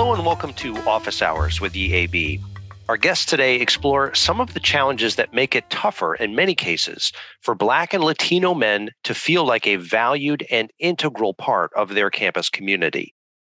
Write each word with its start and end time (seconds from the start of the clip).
Hello 0.00 0.14
and 0.14 0.24
welcome 0.24 0.54
to 0.54 0.74
Office 0.88 1.20
Hours 1.20 1.60
with 1.60 1.74
EAB. 1.74 2.40
Our 2.88 2.96
guests 2.96 3.26
today 3.26 3.56
explore 3.56 4.14
some 4.14 4.40
of 4.40 4.54
the 4.54 4.58
challenges 4.58 5.16
that 5.16 5.34
make 5.34 5.54
it 5.54 5.68
tougher 5.68 6.14
in 6.14 6.34
many 6.34 6.54
cases 6.54 7.12
for 7.42 7.54
Black 7.54 7.92
and 7.92 8.02
Latino 8.02 8.54
men 8.54 8.92
to 9.04 9.12
feel 9.12 9.44
like 9.44 9.66
a 9.66 9.76
valued 9.76 10.46
and 10.50 10.72
integral 10.78 11.34
part 11.34 11.70
of 11.76 11.90
their 11.90 12.08
campus 12.08 12.48
community. 12.48 13.14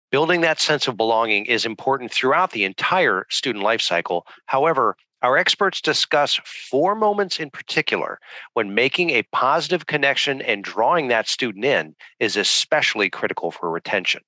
Building 0.09 0.41
that 0.41 0.59
sense 0.59 0.87
of 0.87 0.97
belonging 0.97 1.45
is 1.45 1.63
important 1.63 2.11
throughout 2.11 2.53
the 2.53 2.63
entire 2.63 3.27
student 3.29 3.63
life 3.63 3.81
cycle. 3.81 4.25
However, 4.47 4.95
our 5.21 5.37
experts 5.37 5.79
discuss 5.79 6.39
four 6.43 6.95
moments 6.95 7.39
in 7.39 7.51
particular 7.51 8.19
when 8.53 8.73
making 8.73 9.11
a 9.11 9.21
positive 9.31 9.85
connection 9.85 10.41
and 10.41 10.63
drawing 10.63 11.07
that 11.09 11.27
student 11.27 11.65
in 11.65 11.93
is 12.19 12.35
especially 12.35 13.11
critical 13.11 13.51
for 13.51 13.69
retention. 13.69 14.21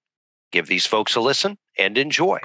Give 0.54 0.68
these 0.68 0.86
folks 0.86 1.16
a 1.16 1.20
listen 1.20 1.58
and 1.80 1.98
enjoy. 1.98 2.38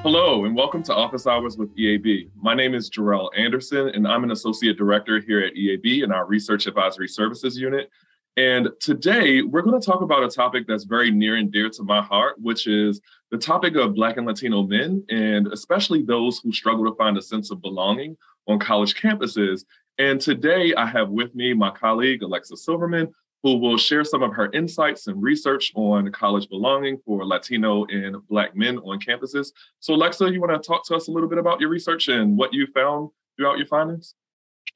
Hello, 0.00 0.44
and 0.44 0.56
welcome 0.56 0.82
to 0.82 0.92
Office 0.92 1.28
Hours 1.28 1.56
with 1.56 1.72
EAB. 1.76 2.30
My 2.34 2.54
name 2.54 2.74
is 2.74 2.90
Jarrell 2.90 3.28
Anderson, 3.38 3.90
and 3.90 4.08
I'm 4.08 4.24
an 4.24 4.32
Associate 4.32 4.76
Director 4.76 5.20
here 5.20 5.38
at 5.38 5.54
EAB 5.54 6.02
in 6.02 6.10
our 6.10 6.26
Research 6.26 6.66
Advisory 6.66 7.06
Services 7.06 7.56
Unit. 7.56 7.88
And 8.36 8.70
today, 8.80 9.42
we're 9.42 9.62
going 9.62 9.80
to 9.80 9.86
talk 9.86 10.02
about 10.02 10.24
a 10.24 10.28
topic 10.28 10.64
that's 10.66 10.82
very 10.82 11.12
near 11.12 11.36
and 11.36 11.52
dear 11.52 11.70
to 11.70 11.84
my 11.84 12.02
heart, 12.02 12.34
which 12.40 12.66
is 12.66 13.00
the 13.30 13.38
topic 13.38 13.76
of 13.76 13.94
Black 13.94 14.16
and 14.16 14.26
Latino 14.26 14.64
men, 14.64 15.04
and 15.08 15.46
especially 15.52 16.02
those 16.02 16.40
who 16.40 16.50
struggle 16.50 16.90
to 16.90 16.96
find 16.96 17.16
a 17.16 17.22
sense 17.22 17.52
of 17.52 17.62
belonging 17.62 18.16
on 18.48 18.58
college 18.58 18.96
campuses 18.96 19.64
and 19.98 20.20
today 20.20 20.74
I 20.74 20.86
have 20.86 21.10
with 21.10 21.34
me 21.34 21.52
my 21.54 21.70
colleague, 21.70 22.22
Alexa 22.22 22.56
Silverman, 22.56 23.12
who 23.42 23.56
will 23.58 23.76
share 23.76 24.04
some 24.04 24.22
of 24.22 24.32
her 24.34 24.50
insights 24.52 25.06
and 25.08 25.22
research 25.22 25.72
on 25.74 26.10
college 26.12 26.48
belonging 26.48 26.98
for 27.04 27.24
Latino 27.26 27.84
and 27.86 28.16
Black 28.28 28.54
men 28.56 28.78
on 28.78 29.00
campuses. 29.00 29.48
So, 29.80 29.94
Alexa, 29.94 30.32
you 30.32 30.40
want 30.40 30.52
to 30.52 30.66
talk 30.66 30.86
to 30.86 30.94
us 30.94 31.08
a 31.08 31.10
little 31.10 31.28
bit 31.28 31.38
about 31.38 31.60
your 31.60 31.68
research 31.68 32.08
and 32.08 32.36
what 32.36 32.52
you 32.52 32.66
found 32.68 33.10
throughout 33.36 33.58
your 33.58 33.66
findings? 33.66 34.14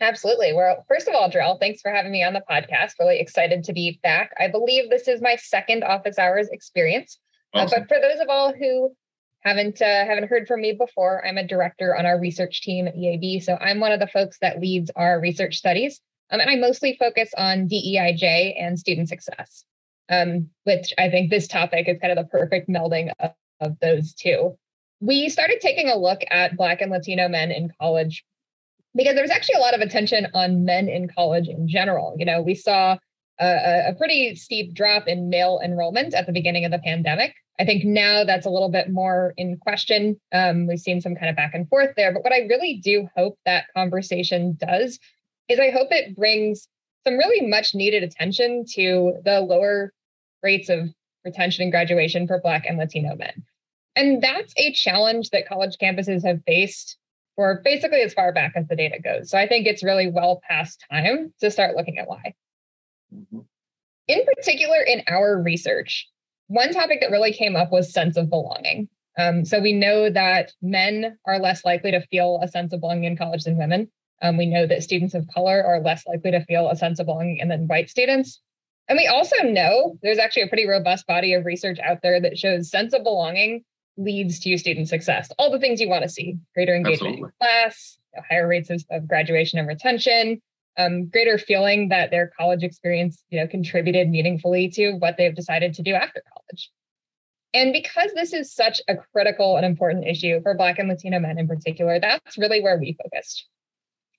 Absolutely. 0.01 0.53
Well, 0.53 0.85
first 0.89 1.09
of 1.09 1.15
all, 1.15 1.31
Jarrell, 1.31 1.59
thanks 1.59 1.81
for 1.81 1.91
having 1.91 2.13
me 2.13 2.23
on 2.23 2.35
the 2.35 2.43
podcast. 2.51 2.93
Really 2.99 3.19
excited 3.19 3.65
to 3.65 3.73
be 3.73 3.99
back. 4.03 4.33
I 4.39 4.49
believe 4.49 4.91
this 4.91 5.09
is 5.09 5.23
my 5.23 5.37
second 5.37 5.85
office 5.85 6.19
hours 6.19 6.49
experience. 6.51 7.19
Awesome. 7.55 7.77
Uh, 7.77 7.81
but 7.81 7.89
for 7.89 8.01
those 8.01 8.21
of 8.21 8.29
all 8.29 8.53
who 8.53 8.95
haven't 9.47 9.81
uh, 9.81 10.05
haven't 10.05 10.29
heard 10.29 10.49
from 10.49 10.61
me 10.61 10.73
before, 10.73 11.25
I'm 11.25 11.39
a 11.39 11.47
director 11.47 11.97
on 11.97 12.05
our 12.05 12.19
research 12.19 12.63
team 12.63 12.89
at 12.89 12.97
EAB. 12.97 13.43
So 13.43 13.57
I'm 13.61 13.79
one 13.79 13.93
of 13.93 14.01
the 14.01 14.09
folks 14.09 14.39
that 14.41 14.61
leads 14.61 14.91
our 14.97 15.21
research 15.21 15.57
studies, 15.57 16.01
um, 16.31 16.41
and 16.41 16.51
I 16.51 16.57
mostly 16.57 16.97
focus 16.99 17.31
on 17.37 17.69
DEIJ 17.69 18.61
and 18.61 18.79
student 18.79 19.09
success, 19.09 19.65
um, 20.11 20.49
which 20.65 20.93
I 20.99 21.09
think 21.09 21.31
this 21.31 21.47
topic 21.47 21.89
is 21.89 21.99
kind 22.01 22.17
of 22.17 22.25
the 22.25 22.29
perfect 22.29 22.69
melding 22.69 23.11
of, 23.21 23.31
of 23.61 23.79
those 23.81 24.13
two. 24.15 24.57
We 25.01 25.29
started 25.29 25.61
taking 25.61 25.89
a 25.89 25.97
look 25.97 26.23
at 26.31 26.57
Black 26.57 26.81
and 26.81 26.91
Latino 26.91 27.29
men 27.29 27.53
in 27.53 27.71
college 27.81 28.25
because 28.97 29.15
there 29.15 29.23
was 29.23 29.31
actually 29.31 29.57
a 29.57 29.61
lot 29.61 29.75
of 29.75 29.81
attention 29.81 30.27
on 30.35 30.65
men 30.65 30.89
in 30.89 31.09
college 31.09 31.49
in 31.49 31.69
general. 31.69 32.17
You 32.19 32.25
know, 32.25 32.43
we 32.43 32.55
saw 32.55 32.97
a, 33.39 33.91
a 33.91 33.95
pretty 33.95 34.35
steep 34.35 34.75
drop 34.75 35.07
in 35.07 35.29
male 35.29 35.61
enrollment 35.63 36.15
at 36.15 36.27
the 36.27 36.33
beginning 36.33 36.65
of 36.65 36.73
the 36.73 36.79
pandemic. 36.79 37.35
I 37.59 37.65
think 37.65 37.85
now 37.85 38.25
that's 38.25 38.47
a 38.47 38.51
little 38.51 38.69
bit 38.69 38.91
more 38.91 39.33
in 39.37 39.57
question. 39.57 40.21
Um, 40.33 40.67
we've 40.67 40.79
seen 40.79 41.01
some 41.01 41.15
kind 41.15 41.31
of 41.31 41.37
back 41.37 41.55
and 41.55 41.69
forth 41.69 41.95
there. 41.97 42.13
But 42.13 42.23
what 42.23 42.33
I 42.33 42.41
really 42.49 42.81
do 42.83 43.09
hope 43.17 43.39
that 43.47 43.65
conversation 43.75 44.59
does 44.61 44.99
is 45.49 45.59
I 45.59 45.71
hope 45.71 45.89
it 45.91 46.15
brings 46.17 46.69
some 47.07 47.17
really 47.17 47.47
much 47.47 47.75
needed 47.75 48.03
attention 48.03 48.65
to 48.75 49.15
the 49.25 49.41
lower 49.41 49.93
rates 50.43 50.69
of 50.69 50.91
retention 51.25 51.63
and 51.63 51.73
graduation 51.73 52.27
for 52.27 52.41
Black 52.41 52.67
and 52.67 52.79
Latino 52.79 53.17
men. 53.17 53.45
And 53.95 54.23
that's 54.23 54.53
a 54.59 54.73
challenge 54.73 55.31
that 55.31 55.49
college 55.49 55.77
campuses 55.81 56.25
have 56.25 56.43
faced 56.47 56.99
for 57.37 57.61
basically 57.65 58.03
as 58.03 58.13
far 58.13 58.33
back 58.33 58.53
as 58.55 58.67
the 58.69 58.77
data 58.77 58.99
goes. 59.03 59.31
So 59.31 59.39
I 59.39 59.47
think 59.47 59.67
it's 59.67 59.83
really 59.83 60.11
well 60.11 60.41
past 60.49 60.85
time 60.91 61.33
to 61.41 61.51
start 61.51 61.77
looking 61.77 61.99
at 61.99 62.09
why. 62.09 62.35
Mm-hmm. 63.15 63.41
In 64.09 64.25
particular, 64.25 64.81
in 64.83 65.03
our 65.09 65.41
research, 65.41 66.09
one 66.49 66.73
topic 66.73 67.01
that 67.01 67.11
really 67.11 67.33
came 67.33 67.57
up 67.57 67.73
was 67.73 67.93
sense 67.93 68.17
of 68.17 68.31
belonging. 68.31 68.89
Um, 69.19 69.45
so 69.45 69.61
we 69.61 69.73
know 69.73 70.11
that 70.11 70.53
men 70.61 71.19
are 71.27 71.39
less 71.39 71.65
likely 71.65 71.91
to 71.91 72.01
feel 72.09 72.39
a 72.43 72.49
sense 72.49 72.73
of 72.73 72.81
belonging 72.81 73.05
in 73.05 73.17
college 73.17 73.45
than 73.45 73.57
women. 73.57 73.91
Um, 74.23 74.37
we 74.37 74.47
know 74.47 74.67
that 74.67 74.83
students 74.83 75.15
of 75.15 75.27
color 75.29 75.63
are 75.65 75.81
less 75.81 76.07
likely 76.07 76.31
to 76.31 76.45
feel 76.45 76.69
a 76.69 76.77
sense 76.77 76.99
of 76.99 77.07
belonging 77.07 77.47
than 77.49 77.67
white 77.67 77.91
students. 77.91 78.41
And 78.89 78.97
we 78.97 79.07
also 79.07 79.37
know 79.43 79.99
there's 80.03 80.19
actually 80.19 80.43
a 80.43 80.49
pretty 80.49 80.67
robust 80.67 81.07
body 81.07 81.35
of 81.35 81.45
research 81.45 81.79
out 81.81 81.99
there 82.03 82.21
that 82.21 82.39
shows 82.39 82.71
sense 82.71 82.93
of 82.93 83.03
belonging 83.03 83.65
leads 83.97 84.39
to 84.41 84.57
student 84.59 84.89
success. 84.89 85.31
All 85.39 85.51
the 85.51 85.59
things 85.59 85.81
you 85.81 85.89
want 85.89 86.03
to 86.05 86.09
see 86.09 86.37
greater 86.55 86.75
engagement 86.75 87.15
Absolutely. 87.15 87.29
in 87.29 87.33
class, 87.41 87.99
higher 88.31 88.47
rates 88.47 88.71
of, 88.71 88.85
of 88.91 89.09
graduation 89.09 89.59
and 89.59 89.67
retention, 89.67 90.41
um, 90.79 91.07
greater 91.07 91.39
feeling 91.39 91.89
that 91.89 92.11
their 92.11 92.31
college 92.39 92.63
experience, 92.63 93.23
you 93.31 93.41
know, 93.41 93.47
contributed 93.47 94.09
meaningfully 94.09 94.69
to 94.71 94.93
what 94.95 95.17
they've 95.17 95.35
decided 95.35 95.75
to 95.75 95.83
do 95.83 95.95
after 95.95 96.23
college. 96.33 96.71
And 97.55 97.73
because 97.73 98.11
this 98.15 98.33
is 98.33 98.53
such 98.53 98.83
a 98.89 98.97
critical 99.13 99.57
and 99.57 99.65
important 99.65 100.07
issue 100.07 100.41
for 100.43 100.55
Black 100.55 100.79
and 100.79 100.89
Latino 100.89 101.19
men 101.19 101.39
in 101.39 101.49
particular, 101.49 101.99
that's 101.99 102.37
really 102.37 102.61
where 102.61 102.79
we 102.79 102.97
focused. 103.03 103.47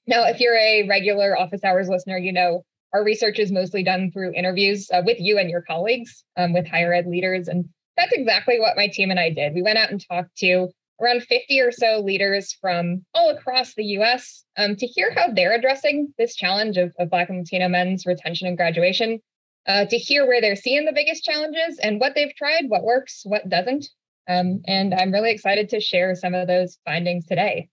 Now, 0.07 0.25
if 0.25 0.39
you're 0.39 0.57
a 0.57 0.87
regular 0.87 1.37
office 1.37 1.63
hours 1.63 1.89
listener, 1.89 2.17
you 2.17 2.31
know 2.31 2.63
our 2.93 3.03
research 3.03 3.37
is 3.37 3.51
mostly 3.51 3.83
done 3.83 4.11
through 4.11 4.33
interviews 4.33 4.89
uh, 4.91 5.01
with 5.05 5.19
you 5.19 5.37
and 5.37 5.49
your 5.49 5.61
colleagues, 5.61 6.23
um, 6.37 6.53
with 6.53 6.67
higher 6.67 6.93
ed 6.93 7.05
leaders. 7.05 7.47
And 7.47 7.65
that's 7.97 8.13
exactly 8.13 8.59
what 8.59 8.77
my 8.77 8.87
team 8.87 9.11
and 9.11 9.19
I 9.19 9.29
did. 9.29 9.53
We 9.53 9.61
went 9.61 9.77
out 9.77 9.91
and 9.91 10.03
talked 10.07 10.35
to 10.37 10.69
around 11.01 11.23
50 11.23 11.59
or 11.59 11.71
so 11.71 11.99
leaders 11.99 12.55
from 12.59 13.05
all 13.13 13.29
across 13.29 13.73
the 13.75 13.83
US 13.99 14.43
um, 14.57 14.75
to 14.75 14.87
hear 14.87 15.13
how 15.15 15.31
they're 15.31 15.55
addressing 15.55 16.13
this 16.17 16.35
challenge 16.35 16.77
of, 16.77 16.93
of 16.99 17.09
Black 17.09 17.29
and 17.29 17.39
Latino 17.39 17.67
men's 17.69 18.05
retention 18.05 18.47
and 18.47 18.57
graduation, 18.57 19.19
uh, 19.67 19.85
to 19.85 19.97
hear 19.97 20.25
where 20.25 20.41
they're 20.41 20.55
seeing 20.55 20.85
the 20.85 20.93
biggest 20.93 21.23
challenges 21.23 21.77
and 21.79 21.99
what 21.99 22.15
they've 22.15 22.35
tried, 22.35 22.65
what 22.67 22.83
works, 22.83 23.21
what 23.25 23.47
doesn't. 23.49 23.87
Um, 24.27 24.61
and 24.67 24.93
I'm 24.93 25.11
really 25.11 25.31
excited 25.31 25.69
to 25.69 25.79
share 25.79 26.15
some 26.15 26.33
of 26.33 26.47
those 26.47 26.77
findings 26.85 27.25
today. 27.25 27.69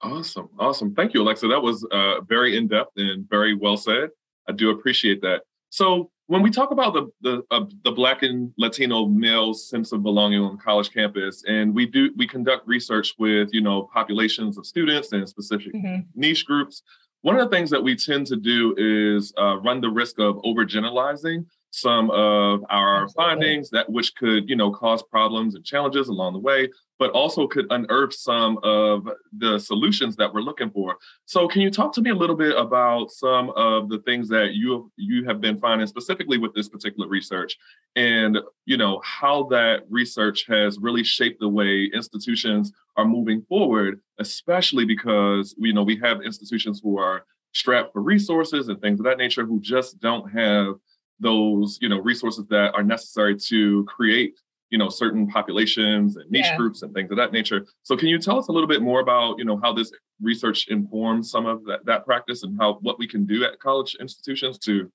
Awesome. 0.00 0.48
Awesome. 0.58 0.94
Thank 0.94 1.14
you, 1.14 1.22
Alexa. 1.22 1.48
That 1.48 1.62
was 1.62 1.86
uh, 1.90 2.20
very 2.22 2.56
in 2.56 2.68
depth 2.68 2.92
and 2.96 3.28
very 3.28 3.54
well 3.54 3.76
said. 3.76 4.10
I 4.48 4.52
do 4.52 4.70
appreciate 4.70 5.22
that. 5.22 5.42
So, 5.70 6.10
when 6.26 6.42
we 6.42 6.50
talk 6.50 6.70
about 6.70 6.94
the 6.94 7.10
the 7.20 7.42
uh, 7.50 7.64
the 7.82 7.92
Black 7.92 8.22
and 8.22 8.52
Latino 8.56 9.06
males' 9.06 9.68
sense 9.68 9.92
of 9.92 10.02
belonging 10.02 10.40
on 10.40 10.58
college 10.58 10.90
campus, 10.90 11.44
and 11.46 11.74
we 11.74 11.86
do 11.86 12.10
we 12.16 12.26
conduct 12.26 12.66
research 12.66 13.14
with 13.18 13.50
you 13.52 13.60
know 13.60 13.88
populations 13.92 14.56
of 14.56 14.66
students 14.66 15.12
and 15.12 15.28
specific 15.28 15.74
mm-hmm. 15.74 16.00
niche 16.14 16.46
groups. 16.46 16.82
One 17.22 17.38
of 17.38 17.48
the 17.48 17.56
things 17.56 17.70
that 17.70 17.82
we 17.82 17.96
tend 17.96 18.26
to 18.28 18.36
do 18.36 18.74
is 18.76 19.32
uh, 19.38 19.56
run 19.58 19.80
the 19.80 19.88
risk 19.88 20.18
of 20.18 20.36
overgeneralizing 20.36 21.46
some 21.74 22.08
of 22.12 22.64
our 22.70 23.08
findings 23.08 23.68
that 23.68 23.90
which 23.90 24.14
could 24.14 24.48
you 24.48 24.54
know 24.54 24.70
cause 24.70 25.02
problems 25.02 25.56
and 25.56 25.64
challenges 25.64 26.06
along 26.08 26.32
the 26.32 26.38
way 26.38 26.68
but 27.00 27.10
also 27.10 27.48
could 27.48 27.66
unearth 27.70 28.14
some 28.14 28.56
of 28.62 29.08
the 29.36 29.58
solutions 29.58 30.14
that 30.14 30.32
we're 30.32 30.40
looking 30.40 30.70
for. 30.70 30.96
So 31.26 31.48
can 31.48 31.60
you 31.60 31.68
talk 31.68 31.92
to 31.94 32.00
me 32.00 32.10
a 32.10 32.14
little 32.14 32.36
bit 32.36 32.56
about 32.56 33.10
some 33.10 33.50
of 33.56 33.88
the 33.88 33.98
things 33.98 34.28
that 34.28 34.54
you 34.54 34.92
you 34.96 35.24
have 35.24 35.40
been 35.40 35.58
finding 35.58 35.88
specifically 35.88 36.38
with 36.38 36.54
this 36.54 36.68
particular 36.68 37.08
research? 37.08 37.58
And 37.96 38.38
you 38.66 38.76
know 38.76 39.00
how 39.04 39.48
that 39.50 39.82
research 39.90 40.46
has 40.46 40.78
really 40.78 41.02
shaped 41.02 41.40
the 41.40 41.48
way 41.48 41.90
institutions 41.92 42.72
are 42.96 43.04
moving 43.04 43.42
forward 43.48 44.00
especially 44.20 44.84
because 44.84 45.56
you 45.58 45.72
know 45.72 45.82
we 45.82 45.98
have 45.98 46.22
institutions 46.22 46.80
who 46.80 46.96
are 46.98 47.24
strapped 47.52 47.92
for 47.92 48.02
resources 48.02 48.68
and 48.68 48.80
things 48.80 49.00
of 49.00 49.04
that 49.04 49.18
nature 49.18 49.44
who 49.44 49.60
just 49.60 49.98
don't 50.00 50.30
have 50.30 50.74
those 51.20 51.78
you 51.80 51.88
know 51.88 51.98
resources 51.98 52.44
that 52.48 52.74
are 52.74 52.82
necessary 52.82 53.36
to 53.36 53.84
create 53.84 54.34
you 54.70 54.78
know 54.78 54.88
certain 54.88 55.26
populations 55.28 56.16
and 56.16 56.28
niche 56.30 56.46
yeah. 56.46 56.56
groups 56.56 56.82
and 56.82 56.92
things 56.92 57.10
of 57.10 57.16
that 57.16 57.32
nature 57.32 57.64
so 57.82 57.96
can 57.96 58.08
you 58.08 58.18
tell 58.18 58.38
us 58.38 58.48
a 58.48 58.52
little 58.52 58.68
bit 58.68 58.82
more 58.82 59.00
about 59.00 59.38
you 59.38 59.44
know 59.44 59.60
how 59.62 59.72
this 59.72 59.92
research 60.20 60.66
informs 60.68 61.30
some 61.30 61.46
of 61.46 61.64
that, 61.64 61.84
that 61.84 62.04
practice 62.04 62.42
and 62.42 62.56
how 62.58 62.74
what 62.82 62.98
we 62.98 63.06
can 63.06 63.24
do 63.24 63.44
at 63.44 63.58
college 63.60 63.96
institutions 64.00 64.58
to 64.58 64.90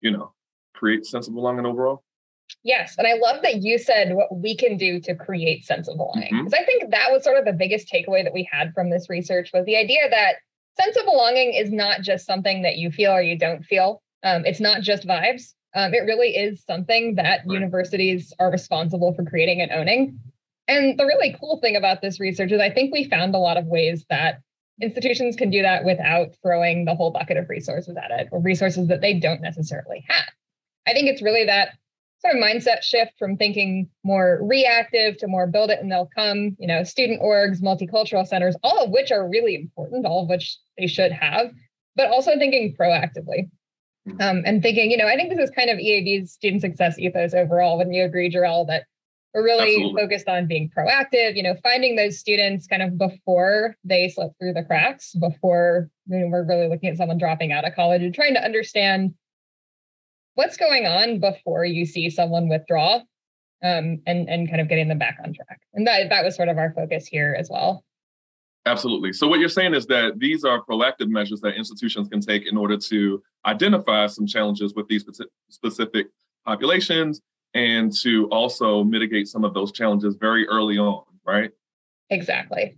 you 0.00 0.10
know 0.10 0.32
create 0.74 1.04
sense 1.04 1.26
of 1.28 1.34
belonging 1.34 1.66
overall 1.66 2.02
Yes. 2.62 2.94
And 2.98 3.06
I 3.06 3.14
love 3.14 3.42
that 3.42 3.62
you 3.62 3.78
said 3.78 4.14
what 4.14 4.34
we 4.36 4.56
can 4.56 4.76
do 4.76 5.00
to 5.00 5.14
create 5.14 5.64
sense 5.64 5.88
of 5.88 5.96
belonging. 5.96 6.28
Because 6.30 6.52
mm-hmm. 6.52 6.62
I 6.62 6.64
think 6.64 6.90
that 6.90 7.10
was 7.10 7.24
sort 7.24 7.38
of 7.38 7.44
the 7.44 7.52
biggest 7.52 7.90
takeaway 7.90 8.22
that 8.22 8.34
we 8.34 8.48
had 8.50 8.72
from 8.74 8.90
this 8.90 9.08
research 9.08 9.50
was 9.52 9.64
the 9.64 9.76
idea 9.76 10.08
that 10.10 10.34
sense 10.80 10.96
of 10.96 11.04
belonging 11.04 11.54
is 11.54 11.70
not 11.70 12.02
just 12.02 12.26
something 12.26 12.62
that 12.62 12.76
you 12.76 12.90
feel 12.90 13.12
or 13.12 13.22
you 13.22 13.38
don't 13.38 13.64
feel. 13.64 14.02
Um, 14.22 14.44
it's 14.44 14.60
not 14.60 14.82
just 14.82 15.06
vibes. 15.06 15.52
Um, 15.74 15.92
it 15.92 16.04
really 16.06 16.36
is 16.36 16.64
something 16.64 17.16
that 17.16 17.40
universities 17.46 18.32
are 18.38 18.50
responsible 18.50 19.12
for 19.14 19.24
creating 19.24 19.60
and 19.60 19.72
owning. 19.72 20.20
And 20.68 20.98
the 20.98 21.04
really 21.04 21.36
cool 21.38 21.58
thing 21.60 21.76
about 21.76 22.00
this 22.00 22.20
research 22.20 22.52
is 22.52 22.60
I 22.60 22.70
think 22.70 22.92
we 22.92 23.08
found 23.08 23.34
a 23.34 23.38
lot 23.38 23.56
of 23.56 23.66
ways 23.66 24.06
that 24.08 24.40
institutions 24.80 25.36
can 25.36 25.50
do 25.50 25.62
that 25.62 25.84
without 25.84 26.28
throwing 26.42 26.84
the 26.84 26.94
whole 26.94 27.10
bucket 27.10 27.36
of 27.36 27.48
resources 27.48 27.96
at 27.96 28.10
it 28.10 28.28
or 28.32 28.40
resources 28.40 28.88
that 28.88 29.00
they 29.00 29.14
don't 29.14 29.40
necessarily 29.40 30.04
have. 30.08 30.28
I 30.86 30.92
think 30.92 31.08
it's 31.08 31.22
really 31.22 31.44
that 31.44 31.70
sort 32.20 32.36
of 32.36 32.42
mindset 32.42 32.82
shift 32.82 33.12
from 33.18 33.36
thinking 33.36 33.88
more 34.02 34.38
reactive 34.42 35.18
to 35.18 35.26
more 35.26 35.46
build 35.46 35.70
it 35.70 35.80
and 35.80 35.92
they'll 35.92 36.10
come, 36.14 36.56
you 36.58 36.66
know, 36.66 36.82
student 36.82 37.20
orgs, 37.20 37.60
multicultural 37.60 38.26
centers, 38.26 38.56
all 38.62 38.82
of 38.82 38.90
which 38.90 39.12
are 39.12 39.28
really 39.28 39.54
important, 39.54 40.06
all 40.06 40.22
of 40.22 40.28
which 40.28 40.56
they 40.78 40.86
should 40.86 41.12
have, 41.12 41.52
but 41.96 42.08
also 42.08 42.38
thinking 42.38 42.74
proactively. 42.78 43.50
Hmm. 44.06 44.20
Um, 44.20 44.42
and 44.44 44.62
thinking, 44.62 44.90
you 44.90 44.96
know, 44.96 45.06
I 45.06 45.16
think 45.16 45.30
this 45.30 45.38
is 45.38 45.54
kind 45.54 45.70
of 45.70 45.78
EAB's 45.78 46.32
student 46.32 46.62
success 46.62 46.98
ethos 46.98 47.34
overall. 47.34 47.78
Wouldn't 47.78 47.94
you 47.94 48.04
agree, 48.04 48.30
Jarrell, 48.30 48.66
that 48.66 48.84
we're 49.32 49.42
really 49.42 49.74
Absolutely. 49.74 50.02
focused 50.02 50.28
on 50.28 50.46
being 50.46 50.70
proactive, 50.76 51.36
you 51.36 51.42
know, 51.42 51.56
finding 51.62 51.96
those 51.96 52.18
students 52.18 52.66
kind 52.66 52.82
of 52.82 52.96
before 52.96 53.76
they 53.82 54.08
slip 54.08 54.32
through 54.38 54.52
the 54.52 54.62
cracks, 54.62 55.14
before 55.14 55.90
you 56.06 56.20
know, 56.20 56.26
we're 56.28 56.46
really 56.46 56.68
looking 56.68 56.88
at 56.88 56.96
someone 56.96 57.18
dropping 57.18 57.50
out 57.50 57.66
of 57.66 57.74
college 57.74 58.02
and 58.02 58.14
trying 58.14 58.34
to 58.34 58.44
understand 58.44 59.14
what's 60.34 60.56
going 60.56 60.86
on 60.86 61.18
before 61.18 61.64
you 61.64 61.84
see 61.84 62.10
someone 62.10 62.48
withdraw 62.48 63.00
um, 63.64 64.00
and 64.06 64.28
and 64.28 64.48
kind 64.48 64.60
of 64.60 64.68
getting 64.68 64.88
them 64.88 64.98
back 64.98 65.16
on 65.24 65.32
track. 65.32 65.60
And 65.72 65.86
that 65.86 66.10
that 66.10 66.24
was 66.24 66.36
sort 66.36 66.48
of 66.48 66.58
our 66.58 66.72
focus 66.72 67.06
here 67.06 67.34
as 67.38 67.48
well. 67.50 67.84
Absolutely. 68.66 69.12
So 69.12 69.28
what 69.28 69.40
you're 69.40 69.48
saying 69.50 69.74
is 69.74 69.86
that 69.86 70.18
these 70.18 70.44
are 70.44 70.64
proactive 70.64 71.08
measures 71.08 71.40
that 71.42 71.54
institutions 71.54 72.08
can 72.08 72.20
take 72.20 72.46
in 72.46 72.56
order 72.56 72.78
to 72.78 73.22
identify 73.44 74.06
some 74.06 74.26
challenges 74.26 74.74
with 74.74 74.88
these 74.88 75.04
specific 75.50 76.06
populations 76.46 77.20
and 77.52 77.92
to 77.98 78.26
also 78.28 78.82
mitigate 78.82 79.28
some 79.28 79.44
of 79.44 79.52
those 79.52 79.70
challenges 79.70 80.16
very 80.16 80.48
early 80.48 80.78
on, 80.78 81.04
right? 81.26 81.50
Exactly. 82.08 82.74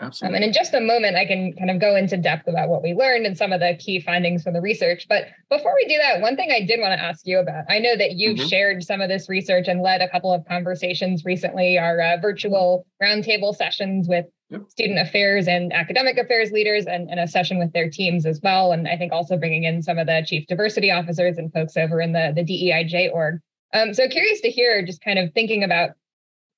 Absolutely. 0.00 0.28
Um, 0.28 0.42
and 0.42 0.44
in 0.44 0.52
just 0.52 0.72
a 0.72 0.80
moment, 0.80 1.16
I 1.16 1.26
can 1.26 1.52
kind 1.54 1.70
of 1.70 1.78
go 1.78 1.94
into 1.94 2.16
depth 2.16 2.48
about 2.48 2.68
what 2.68 2.82
we 2.82 2.94
learned 2.94 3.26
and 3.26 3.36
some 3.36 3.52
of 3.52 3.60
the 3.60 3.76
key 3.78 4.00
findings 4.00 4.42
from 4.42 4.54
the 4.54 4.60
research. 4.60 5.06
But 5.08 5.26
before 5.50 5.74
we 5.74 5.86
do 5.86 5.98
that, 5.98 6.22
one 6.22 6.36
thing 6.36 6.50
I 6.50 6.64
did 6.64 6.80
want 6.80 6.98
to 6.98 7.04
ask 7.04 7.26
you 7.26 7.38
about 7.38 7.64
I 7.68 7.78
know 7.78 7.96
that 7.96 8.12
you've 8.12 8.38
mm-hmm. 8.38 8.48
shared 8.48 8.82
some 8.82 9.00
of 9.00 9.08
this 9.08 9.28
research 9.28 9.68
and 9.68 9.82
led 9.82 10.00
a 10.00 10.08
couple 10.08 10.32
of 10.32 10.44
conversations 10.46 11.24
recently, 11.24 11.78
our 11.78 12.00
uh, 12.00 12.16
virtual 12.20 12.86
roundtable 13.02 13.54
sessions 13.54 14.08
with 14.08 14.24
yep. 14.48 14.62
student 14.68 14.98
affairs 14.98 15.46
and 15.46 15.72
academic 15.72 16.16
affairs 16.16 16.50
leaders, 16.50 16.86
and, 16.86 17.10
and 17.10 17.20
a 17.20 17.28
session 17.28 17.58
with 17.58 17.72
their 17.72 17.90
teams 17.90 18.24
as 18.24 18.40
well. 18.42 18.72
And 18.72 18.88
I 18.88 18.96
think 18.96 19.12
also 19.12 19.36
bringing 19.36 19.64
in 19.64 19.82
some 19.82 19.98
of 19.98 20.06
the 20.06 20.24
chief 20.26 20.46
diversity 20.46 20.90
officers 20.90 21.36
and 21.36 21.52
folks 21.52 21.76
over 21.76 22.00
in 22.00 22.12
the, 22.12 22.32
the 22.34 22.42
DEIJ 22.42 23.12
org. 23.12 23.40
Um, 23.72 23.94
so 23.94 24.08
curious 24.08 24.40
to 24.40 24.50
hear 24.50 24.84
just 24.84 25.02
kind 25.02 25.18
of 25.18 25.32
thinking 25.32 25.62
about 25.62 25.90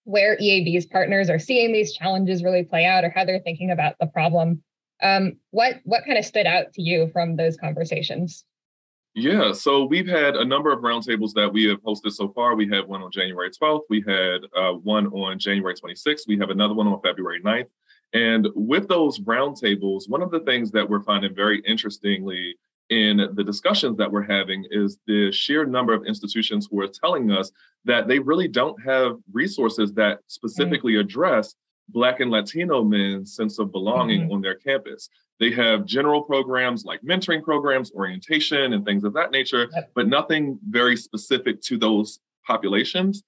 where 0.05 0.37
EAB's 0.39 0.87
partners 0.87 1.31
are 1.31 1.39
seeing 1.39 1.73
these 1.73 1.93
challenges 1.93 2.43
really 2.43 2.65
play 2.65 2.85
out 2.85 3.05
or 3.05 3.11
how 3.11 3.25
they're 3.25 3.41
thinking 3.41 3.71
about 3.71 3.95
the 4.01 4.07
problem. 4.07 4.63
Um, 5.03 5.37
what 5.51 5.81
what 5.85 6.05
kind 6.05 6.19
of 6.19 6.25
stood 6.25 6.47
out 6.47 6.73
to 6.75 6.83
you 6.83 7.11
from 7.13 7.37
those 7.37 7.57
conversations? 7.57 8.45
Yeah, 9.15 9.53
so 9.53 9.85
we've 9.85 10.09
had 10.09 10.37
a 10.37 10.45
number 10.45 10.73
of 10.73 10.81
roundtables 10.81 11.35
that 11.35 11.53
we 11.53 11.65
have 11.65 11.83
hosted 11.83 12.13
so 12.13 12.33
far. 12.33 12.55
We 12.55 12.67
had 12.69 12.87
one 12.87 13.03
on 13.03 13.11
January 13.11 13.51
12th. 13.51 13.83
We 13.91 14.03
had 14.07 14.41
uh, 14.57 14.73
one 14.73 15.09
on 15.09 15.39
January 15.39 15.75
26th. 15.75 16.27
We 16.27 16.39
have 16.39 16.49
another 16.49 16.73
one 16.73 16.87
on 16.87 16.99
February 17.03 17.43
9th. 17.43 17.69
And 18.15 18.49
with 18.55 18.89
those 18.89 19.21
roundtables, 19.21 20.09
one 20.09 20.23
of 20.23 20.31
the 20.31 20.41
things 20.41 20.71
that 20.71 20.89
we're 20.89 21.03
finding 21.03 21.35
very 21.35 21.61
interestingly 21.67 22.57
in 22.90 23.29
the 23.34 23.44
discussions 23.44 23.96
that 23.96 24.11
we're 24.11 24.23
having 24.23 24.67
is 24.70 24.99
the 25.06 25.32
sheer 25.32 25.64
number 25.64 25.94
of 25.94 26.05
institutions 26.06 26.69
who 26.70 26.81
are 26.81 26.88
telling 26.88 27.31
us 27.31 27.50
that 27.84 28.06
they 28.08 28.19
really 28.19 28.49
don't 28.49 28.81
have 28.82 29.17
resources 29.32 29.93
that 29.94 30.20
specifically 30.26 30.96
address 30.96 31.55
Black 31.88 32.20
and 32.20 32.31
Latino 32.31 32.84
men's 32.84 33.34
sense 33.34 33.58
of 33.58 33.73
belonging 33.73 34.23
mm-hmm. 34.23 34.32
on 34.32 34.40
their 34.40 34.55
campus. 34.55 35.08
They 35.40 35.50
have 35.52 35.84
general 35.84 36.23
programs 36.23 36.84
like 36.84 37.00
mentoring 37.02 37.43
programs, 37.43 37.93
orientation, 37.93 38.75
and 38.75 38.84
things 38.84 39.05
of 39.05 39.12
that 39.14 39.31
nature, 39.31 39.69
but 39.94 40.06
nothing 40.06 40.58
very 40.69 40.96
specific 40.96 41.61
to 41.62 41.76
those 41.76 42.20
populations. 42.46 43.23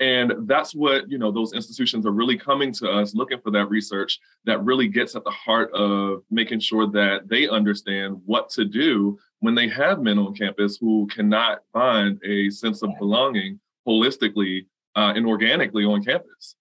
And 0.00 0.46
that's 0.46 0.74
what, 0.74 1.10
you 1.10 1.18
know, 1.18 1.32
those 1.32 1.52
institutions 1.52 2.06
are 2.06 2.12
really 2.12 2.38
coming 2.38 2.72
to 2.74 2.88
us 2.88 3.14
looking 3.14 3.40
for 3.40 3.50
that 3.50 3.68
research 3.68 4.20
that 4.44 4.62
really 4.62 4.86
gets 4.86 5.16
at 5.16 5.24
the 5.24 5.30
heart 5.30 5.72
of 5.72 6.22
making 6.30 6.60
sure 6.60 6.86
that 6.90 7.28
they 7.28 7.48
understand 7.48 8.20
what 8.24 8.48
to 8.50 8.64
do 8.64 9.18
when 9.40 9.54
they 9.54 9.68
have 9.68 10.00
men 10.00 10.18
on 10.18 10.34
campus 10.34 10.76
who 10.76 11.08
cannot 11.08 11.60
find 11.72 12.20
a 12.24 12.48
sense 12.50 12.82
of 12.82 12.90
belonging 12.98 13.58
holistically 13.86 14.66
uh, 14.94 15.12
and 15.16 15.26
organically 15.26 15.84
on 15.84 16.04
campus. 16.04 16.54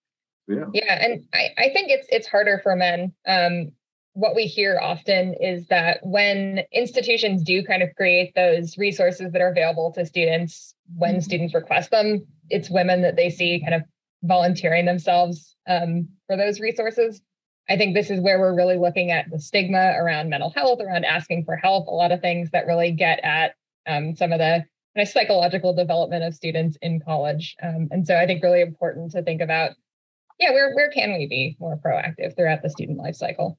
Yeah. 0.47 0.65
Yeah. 0.73 1.05
And 1.05 1.25
I, 1.33 1.49
I 1.57 1.69
think 1.73 1.89
it's 1.89 2.07
it's 2.09 2.27
harder 2.27 2.59
for 2.63 2.75
men. 2.75 3.13
Um, 3.27 3.71
what 4.13 4.33
we 4.33 4.45
hear 4.45 4.79
often 4.81 5.35
is 5.35 5.67
that 5.67 5.99
when 6.01 6.61
institutions 6.71 7.43
do 7.43 7.63
kind 7.63 7.83
of 7.83 7.93
create 7.95 8.33
those 8.33 8.75
resources 8.77 9.31
that 9.31 9.41
are 9.41 9.51
available 9.51 9.91
to 9.91 10.05
students 10.07 10.73
when 10.95 11.13
mm-hmm. 11.13 11.21
students 11.21 11.53
request 11.53 11.91
them, 11.91 12.25
it's 12.49 12.69
women 12.69 13.01
that 13.01 13.15
they 13.15 13.29
see 13.29 13.59
kind 13.59 13.73
of 13.73 13.83
volunteering 14.23 14.85
themselves 14.85 15.55
um, 15.67 16.07
for 16.27 16.37
those 16.37 16.59
resources. 16.59 17.21
I 17.69 17.75
think 17.75 17.93
this 17.93 18.09
is 18.09 18.21
where 18.21 18.39
we're 18.39 18.55
really 18.55 18.77
looking 18.77 19.11
at 19.11 19.29
the 19.29 19.39
stigma 19.39 19.93
around 19.97 20.29
mental 20.29 20.51
health, 20.51 20.79
around 20.79 21.03
asking 21.05 21.43
for 21.43 21.57
help, 21.57 21.87
a 21.87 21.91
lot 21.91 22.11
of 22.11 22.21
things 22.21 22.49
that 22.51 22.65
really 22.65 22.91
get 22.91 23.19
at 23.23 23.55
um, 23.85 24.15
some 24.15 24.31
of 24.31 24.39
the 24.39 24.63
kind 24.95 25.07
of 25.07 25.09
psychological 25.09 25.73
development 25.73 26.23
of 26.23 26.33
students 26.33 26.77
in 26.81 27.01
college. 27.01 27.55
Um, 27.61 27.89
and 27.91 28.07
so 28.07 28.15
I 28.15 28.25
think 28.25 28.41
really 28.41 28.61
important 28.61 29.11
to 29.11 29.21
think 29.21 29.41
about, 29.41 29.71
yeah, 30.39 30.51
where 30.51 30.73
where 30.73 30.89
can 30.89 31.13
we 31.13 31.27
be 31.27 31.57
more 31.59 31.77
proactive 31.77 32.35
throughout 32.35 32.61
the 32.61 32.69
student 32.69 32.97
life 32.97 33.15
cycle? 33.15 33.57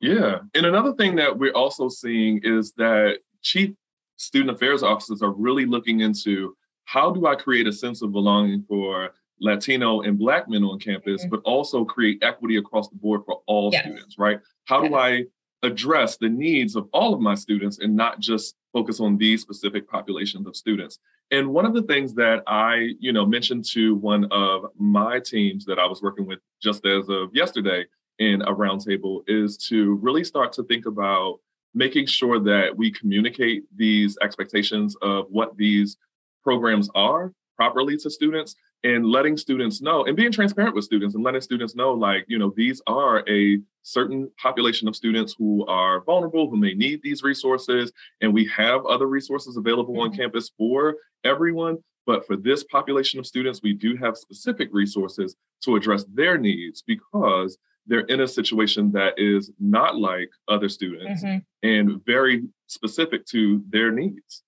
Yeah. 0.00 0.38
And 0.54 0.66
another 0.66 0.92
thing 0.92 1.16
that 1.16 1.38
we're 1.38 1.52
also 1.52 1.88
seeing 1.88 2.40
is 2.42 2.72
that 2.76 3.18
chief 3.42 3.74
student 4.16 4.50
affairs 4.50 4.82
officers 4.82 5.22
are 5.22 5.32
really 5.32 5.64
looking 5.64 6.00
into 6.00 6.54
how 6.86 7.10
do 7.10 7.26
I 7.26 7.34
create 7.34 7.66
a 7.66 7.72
sense 7.72 8.00
of 8.00 8.12
belonging 8.12 8.64
for 8.66 9.10
Latino 9.40 10.00
and 10.00 10.18
Black 10.18 10.48
men 10.48 10.64
on 10.64 10.78
campus, 10.78 11.22
mm-hmm. 11.22 11.30
but 11.30 11.40
also 11.44 11.84
create 11.84 12.22
equity 12.22 12.56
across 12.56 12.88
the 12.88 12.96
board 12.96 13.22
for 13.26 13.42
all 13.46 13.70
yes. 13.72 13.84
students, 13.84 14.18
right? 14.18 14.40
How 14.64 14.82
yes. 14.82 14.90
do 14.90 14.96
I 14.96 15.24
address 15.62 16.16
the 16.16 16.28
needs 16.28 16.76
of 16.76 16.88
all 16.92 17.12
of 17.12 17.20
my 17.20 17.34
students 17.34 17.78
and 17.80 17.94
not 17.94 18.20
just 18.20 18.54
focus 18.72 19.00
on 19.00 19.18
these 19.18 19.42
specific 19.42 19.88
populations 19.88 20.46
of 20.46 20.56
students? 20.56 20.98
And 21.30 21.48
one 21.48 21.66
of 21.66 21.74
the 21.74 21.82
things 21.82 22.14
that 22.14 22.42
I, 22.46 22.94
you 23.00 23.12
know, 23.12 23.26
mentioned 23.26 23.64
to 23.72 23.96
one 23.96 24.26
of 24.30 24.66
my 24.78 25.18
teams 25.18 25.64
that 25.64 25.78
I 25.78 25.86
was 25.86 26.00
working 26.00 26.26
with 26.26 26.38
just 26.62 26.86
as 26.86 27.08
of 27.08 27.34
yesterday 27.34 27.84
in 28.18 28.42
a 28.42 28.54
roundtable 28.54 29.22
is 29.26 29.56
to 29.68 29.96
really 29.96 30.24
start 30.24 30.52
to 30.54 30.62
think 30.62 30.86
about 30.86 31.40
making 31.74 32.06
sure 32.06 32.40
that 32.40 32.74
we 32.74 32.90
communicate 32.90 33.64
these 33.76 34.16
expectations 34.22 34.96
of 35.02 35.26
what 35.28 35.56
these 35.56 35.98
programs 36.46 36.88
are 36.94 37.32
properly 37.56 37.96
to 37.96 38.08
students 38.08 38.54
and 38.84 39.04
letting 39.04 39.36
students 39.36 39.82
know 39.82 40.04
and 40.04 40.16
being 40.16 40.30
transparent 40.30 40.76
with 40.76 40.84
students 40.84 41.16
and 41.16 41.24
letting 41.24 41.40
students 41.40 41.74
know 41.74 41.92
like 41.92 42.24
you 42.28 42.38
know 42.38 42.52
these 42.56 42.80
are 42.86 43.28
a 43.28 43.58
certain 43.82 44.30
population 44.40 44.86
of 44.86 44.94
students 44.94 45.34
who 45.36 45.66
are 45.66 46.04
vulnerable 46.04 46.48
who 46.48 46.56
may 46.56 46.72
need 46.72 47.00
these 47.02 47.24
resources 47.24 47.90
and 48.20 48.32
we 48.32 48.44
have 48.46 48.86
other 48.86 49.08
resources 49.08 49.56
available 49.56 49.94
mm-hmm. 49.94 50.12
on 50.12 50.16
campus 50.16 50.52
for 50.56 50.94
everyone 51.24 51.76
but 52.06 52.24
for 52.28 52.36
this 52.36 52.62
population 52.62 53.18
of 53.18 53.26
students 53.26 53.60
we 53.60 53.72
do 53.72 53.96
have 53.96 54.16
specific 54.16 54.68
resources 54.70 55.34
to 55.60 55.74
address 55.74 56.04
their 56.14 56.38
needs 56.38 56.80
because 56.86 57.58
they're 57.88 58.00
in 58.00 58.20
a 58.20 58.28
situation 58.28 58.92
that 58.92 59.14
is 59.16 59.50
not 59.58 59.96
like 59.96 60.30
other 60.46 60.68
students 60.68 61.24
mm-hmm. 61.24 61.68
and 61.68 62.04
very 62.04 62.44
specific 62.66 63.24
to 63.26 63.62
their 63.68 63.90
needs. 63.90 64.42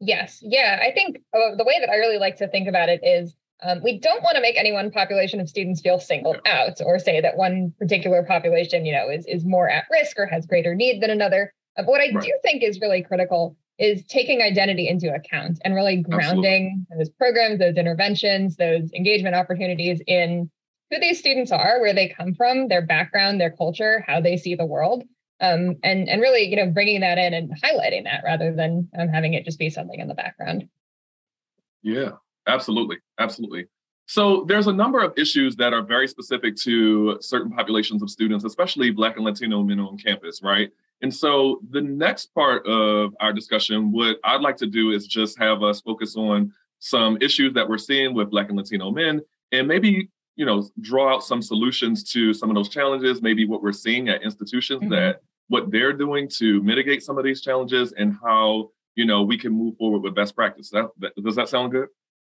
Yes. 0.00 0.38
Yeah. 0.42 0.80
I 0.82 0.92
think 0.92 1.18
uh, 1.34 1.56
the 1.56 1.64
way 1.64 1.78
that 1.78 1.90
I 1.90 1.96
really 1.96 2.18
like 2.18 2.36
to 2.36 2.48
think 2.48 2.68
about 2.68 2.88
it 2.88 3.00
is 3.02 3.34
um, 3.62 3.82
we 3.82 3.98
don't 3.98 4.22
want 4.22 4.36
to 4.36 4.42
make 4.42 4.56
any 4.56 4.72
one 4.72 4.90
population 4.90 5.40
of 5.40 5.48
students 5.48 5.82
feel 5.82 5.98
singled 5.98 6.38
out 6.46 6.80
or 6.84 6.98
say 6.98 7.20
that 7.20 7.36
one 7.36 7.74
particular 7.78 8.22
population, 8.22 8.86
you 8.86 8.92
know, 8.92 9.10
is, 9.10 9.26
is 9.26 9.44
more 9.44 9.68
at 9.68 9.84
risk 9.90 10.18
or 10.18 10.26
has 10.26 10.46
greater 10.46 10.74
need 10.74 11.02
than 11.02 11.10
another. 11.10 11.52
Uh, 11.76 11.82
but 11.82 11.88
what 11.88 12.00
I 12.00 12.14
right. 12.14 12.24
do 12.24 12.32
think 12.42 12.62
is 12.62 12.80
really 12.80 13.02
critical 13.02 13.56
is 13.78 14.04
taking 14.06 14.42
identity 14.42 14.88
into 14.88 15.12
account 15.12 15.58
and 15.64 15.74
really 15.74 15.96
grounding 15.96 16.86
Absolutely. 16.90 16.98
those 16.98 17.08
programs, 17.10 17.58
those 17.58 17.76
interventions, 17.76 18.56
those 18.56 18.90
engagement 18.94 19.34
opportunities 19.34 20.00
in 20.06 20.50
who 20.90 20.98
these 20.98 21.18
students 21.18 21.52
are, 21.52 21.80
where 21.80 21.94
they 21.94 22.08
come 22.08 22.34
from, 22.34 22.68
their 22.68 22.84
background, 22.84 23.40
their 23.40 23.50
culture, 23.50 24.04
how 24.06 24.20
they 24.20 24.36
see 24.36 24.54
the 24.54 24.66
world, 24.66 25.04
um, 25.40 25.76
and 25.82 26.08
and 26.08 26.20
really, 26.20 26.42
you 26.42 26.56
know, 26.56 26.70
bringing 26.70 27.00
that 27.00 27.18
in 27.18 27.34
and 27.34 27.50
highlighting 27.62 28.04
that 28.04 28.22
rather 28.24 28.54
than 28.54 28.88
um, 28.98 29.08
having 29.08 29.34
it 29.34 29.44
just 29.44 29.58
be 29.58 29.70
something 29.70 29.98
in 29.98 30.08
the 30.08 30.14
background. 30.14 30.68
Yeah, 31.82 32.12
absolutely, 32.46 32.98
absolutely. 33.18 33.66
So 34.06 34.44
there's 34.48 34.66
a 34.66 34.72
number 34.72 34.98
of 35.00 35.16
issues 35.16 35.54
that 35.56 35.72
are 35.72 35.82
very 35.82 36.08
specific 36.08 36.56
to 36.56 37.18
certain 37.20 37.52
populations 37.52 38.02
of 38.02 38.10
students, 38.10 38.44
especially 38.44 38.90
Black 38.90 39.16
and 39.16 39.24
Latino 39.24 39.62
men 39.62 39.78
on 39.78 39.96
campus, 39.96 40.42
right? 40.42 40.70
And 41.00 41.14
so 41.14 41.60
the 41.70 41.80
next 41.80 42.34
part 42.34 42.66
of 42.66 43.14
our 43.20 43.32
discussion, 43.32 43.92
what 43.92 44.18
I'd 44.24 44.40
like 44.40 44.56
to 44.58 44.66
do 44.66 44.90
is 44.90 45.06
just 45.06 45.38
have 45.38 45.62
us 45.62 45.80
focus 45.80 46.16
on 46.16 46.52
some 46.80 47.18
issues 47.20 47.54
that 47.54 47.68
we're 47.68 47.78
seeing 47.78 48.12
with 48.12 48.30
Black 48.30 48.48
and 48.48 48.58
Latino 48.58 48.90
men, 48.90 49.20
and 49.52 49.68
maybe 49.68 50.10
you 50.36 50.46
know 50.46 50.68
draw 50.80 51.14
out 51.14 51.24
some 51.24 51.42
solutions 51.42 52.02
to 52.12 52.32
some 52.32 52.48
of 52.48 52.54
those 52.56 52.68
challenges 52.68 53.20
maybe 53.20 53.44
what 53.46 53.62
we're 53.62 53.72
seeing 53.72 54.08
at 54.08 54.22
institutions 54.22 54.80
mm-hmm. 54.80 54.92
that 54.92 55.20
what 55.50 55.70
they're 55.70 55.92
doing 55.92 56.28
to 56.38 56.62
mitigate 56.62 57.02
some 57.02 57.18
of 57.18 57.24
these 57.24 57.42
challenges 57.42 57.92
and 57.92 58.16
how 58.24 58.70
you 59.00 59.04
know, 59.04 59.22
we 59.22 59.38
can 59.38 59.52
move 59.52 59.76
forward 59.76 60.02
with 60.02 60.14
best 60.14 60.34
practice. 60.34 60.70
That, 60.70 60.90
that 60.98 61.12
does 61.22 61.36
that 61.36 61.48
sound 61.48 61.72
good? 61.72 61.88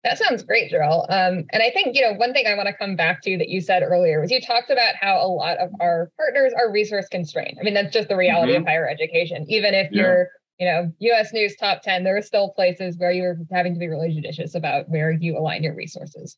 That 0.03 0.19
sounds 0.19 0.43
great, 0.43 0.71
Jarrell. 0.71 1.05
Um, 1.11 1.45
and 1.53 1.63
I 1.63 1.71
think, 1.71 1.97
you 1.97 2.03
know, 2.03 2.13
one 2.13 2.35
thing 2.35 2.47
I 2.47 2.55
want 2.55 2.69
to 2.69 2.75
come 2.75 2.95
back 2.95 3.23
to 3.23 3.39
that 3.39 3.49
you 3.49 3.61
said 3.63 3.83
earlier 3.83 4.21
was 4.21 4.31
you 4.31 4.41
talked 4.41 4.71
about 4.71 4.95
how 5.01 5.17
a 5.17 5.29
lot 5.29 5.57
of 5.59 5.71
our 5.81 6.11
partners 6.19 6.53
are 6.57 6.71
resource 6.71 7.07
constrained. 7.09 7.57
I 7.61 7.65
mean, 7.65 7.75
that's 7.75 7.93
just 7.93 8.09
the 8.09 8.17
reality 8.17 8.53
mm-hmm. 8.53 8.63
of 8.63 8.69
higher 8.69 8.89
education. 8.89 9.47
Even 9.49 9.73
if 9.73 9.91
yeah. 9.91 10.03
you're, 10.03 10.29
you 10.59 10.67
know, 10.67 10.93
US 10.99 11.33
News 11.33 11.57
top 11.57 11.83
10, 11.83 12.05
there 12.05 12.17
are 12.17 12.23
still 12.23 12.51
places 12.51 12.99
where 12.99 13.13
you're 13.13 13.39
having 13.51 13.73
to 13.75 13.79
be 13.79 13.89
really 13.89 14.13
judicious 14.13 14.55
about 14.55 14.89
where 14.91 15.11
you 15.11 15.39
align 15.39 15.63
your 15.63 15.75
resources. 15.75 16.37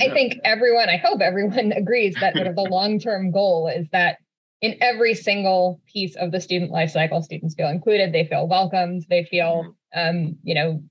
I 0.00 0.10
think 0.10 0.38
everyone, 0.44 0.88
I 0.88 0.96
hope 0.96 1.20
everyone 1.20 1.72
agrees 1.76 2.16
that 2.20 2.34
sort 2.34 2.48
of 2.48 2.56
the 2.56 2.62
long-term 2.62 3.30
goal 3.30 3.68
is 3.68 3.88
that 3.90 4.18
in 4.60 4.76
every 4.80 5.14
single 5.14 5.80
piece 5.92 6.16
of 6.16 6.32
the 6.32 6.40
student 6.40 6.70
life 6.70 6.90
cycle, 6.90 7.22
students 7.22 7.54
feel 7.54 7.68
included, 7.68 8.12
they 8.12 8.24
feel 8.24 8.48
welcomed, 8.48 9.04
they 9.10 9.24
feel 9.24 9.74
mm-hmm. 9.94 10.26
um, 10.26 10.36
you 10.42 10.54
know, 10.54 10.82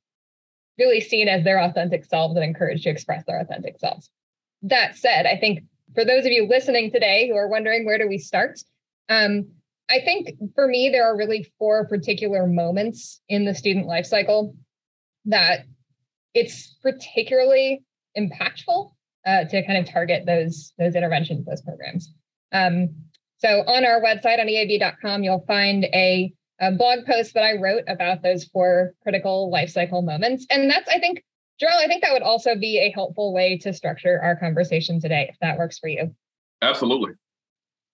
really 0.77 1.01
seen 1.01 1.27
as 1.27 1.43
their 1.43 1.59
authentic 1.59 2.05
selves 2.05 2.35
and 2.35 2.43
encouraged 2.43 2.83
to 2.83 2.89
express 2.89 3.23
their 3.25 3.39
authentic 3.39 3.79
selves. 3.79 4.09
That 4.61 4.95
said, 4.95 5.25
I 5.25 5.37
think 5.37 5.63
for 5.93 6.05
those 6.05 6.25
of 6.25 6.31
you 6.31 6.47
listening 6.47 6.91
today 6.91 7.27
who 7.27 7.35
are 7.35 7.47
wondering 7.47 7.85
where 7.85 7.97
do 7.97 8.07
we 8.07 8.17
start, 8.17 8.59
um, 9.09 9.47
I 9.89 9.99
think 9.99 10.29
for 10.55 10.67
me 10.67 10.89
there 10.89 11.05
are 11.05 11.17
really 11.17 11.51
four 11.59 11.87
particular 11.87 12.47
moments 12.47 13.21
in 13.29 13.45
the 13.45 13.53
student 13.53 13.85
life 13.85 14.05
cycle 14.05 14.55
that 15.25 15.65
it's 16.33 16.75
particularly 16.81 17.83
impactful 18.17 18.91
uh, 19.25 19.45
to 19.45 19.65
kind 19.65 19.77
of 19.77 19.91
target 19.91 20.25
those 20.25 20.73
those 20.77 20.95
interventions, 20.95 21.45
those 21.45 21.61
programs. 21.61 22.11
Um, 22.51 22.89
so 23.43 23.63
on 23.67 23.85
our 23.85 24.01
website 24.01 24.39
on 24.39 24.47
eab.com, 24.47 25.23
you'll 25.23 25.43
find 25.47 25.85
a 25.85 26.33
a 26.59 26.71
blog 26.71 27.05
post 27.05 27.33
that 27.33 27.43
I 27.43 27.57
wrote 27.59 27.83
about 27.87 28.21
those 28.23 28.45
four 28.45 28.93
critical 29.01 29.49
life 29.49 29.69
cycle 29.69 30.01
moments. 30.01 30.45
And 30.49 30.69
that's, 30.69 30.87
I 30.87 30.99
think, 30.99 31.23
Jarrell, 31.61 31.83
I 31.83 31.87
think 31.87 32.03
that 32.03 32.13
would 32.13 32.21
also 32.21 32.55
be 32.55 32.79
a 32.79 32.91
helpful 32.91 33.33
way 33.33 33.57
to 33.59 33.73
structure 33.73 34.21
our 34.21 34.35
conversation 34.35 35.01
today, 35.01 35.27
if 35.29 35.37
that 35.41 35.57
works 35.57 35.77
for 35.79 35.89
you. 35.89 36.15
Absolutely. 36.61 37.13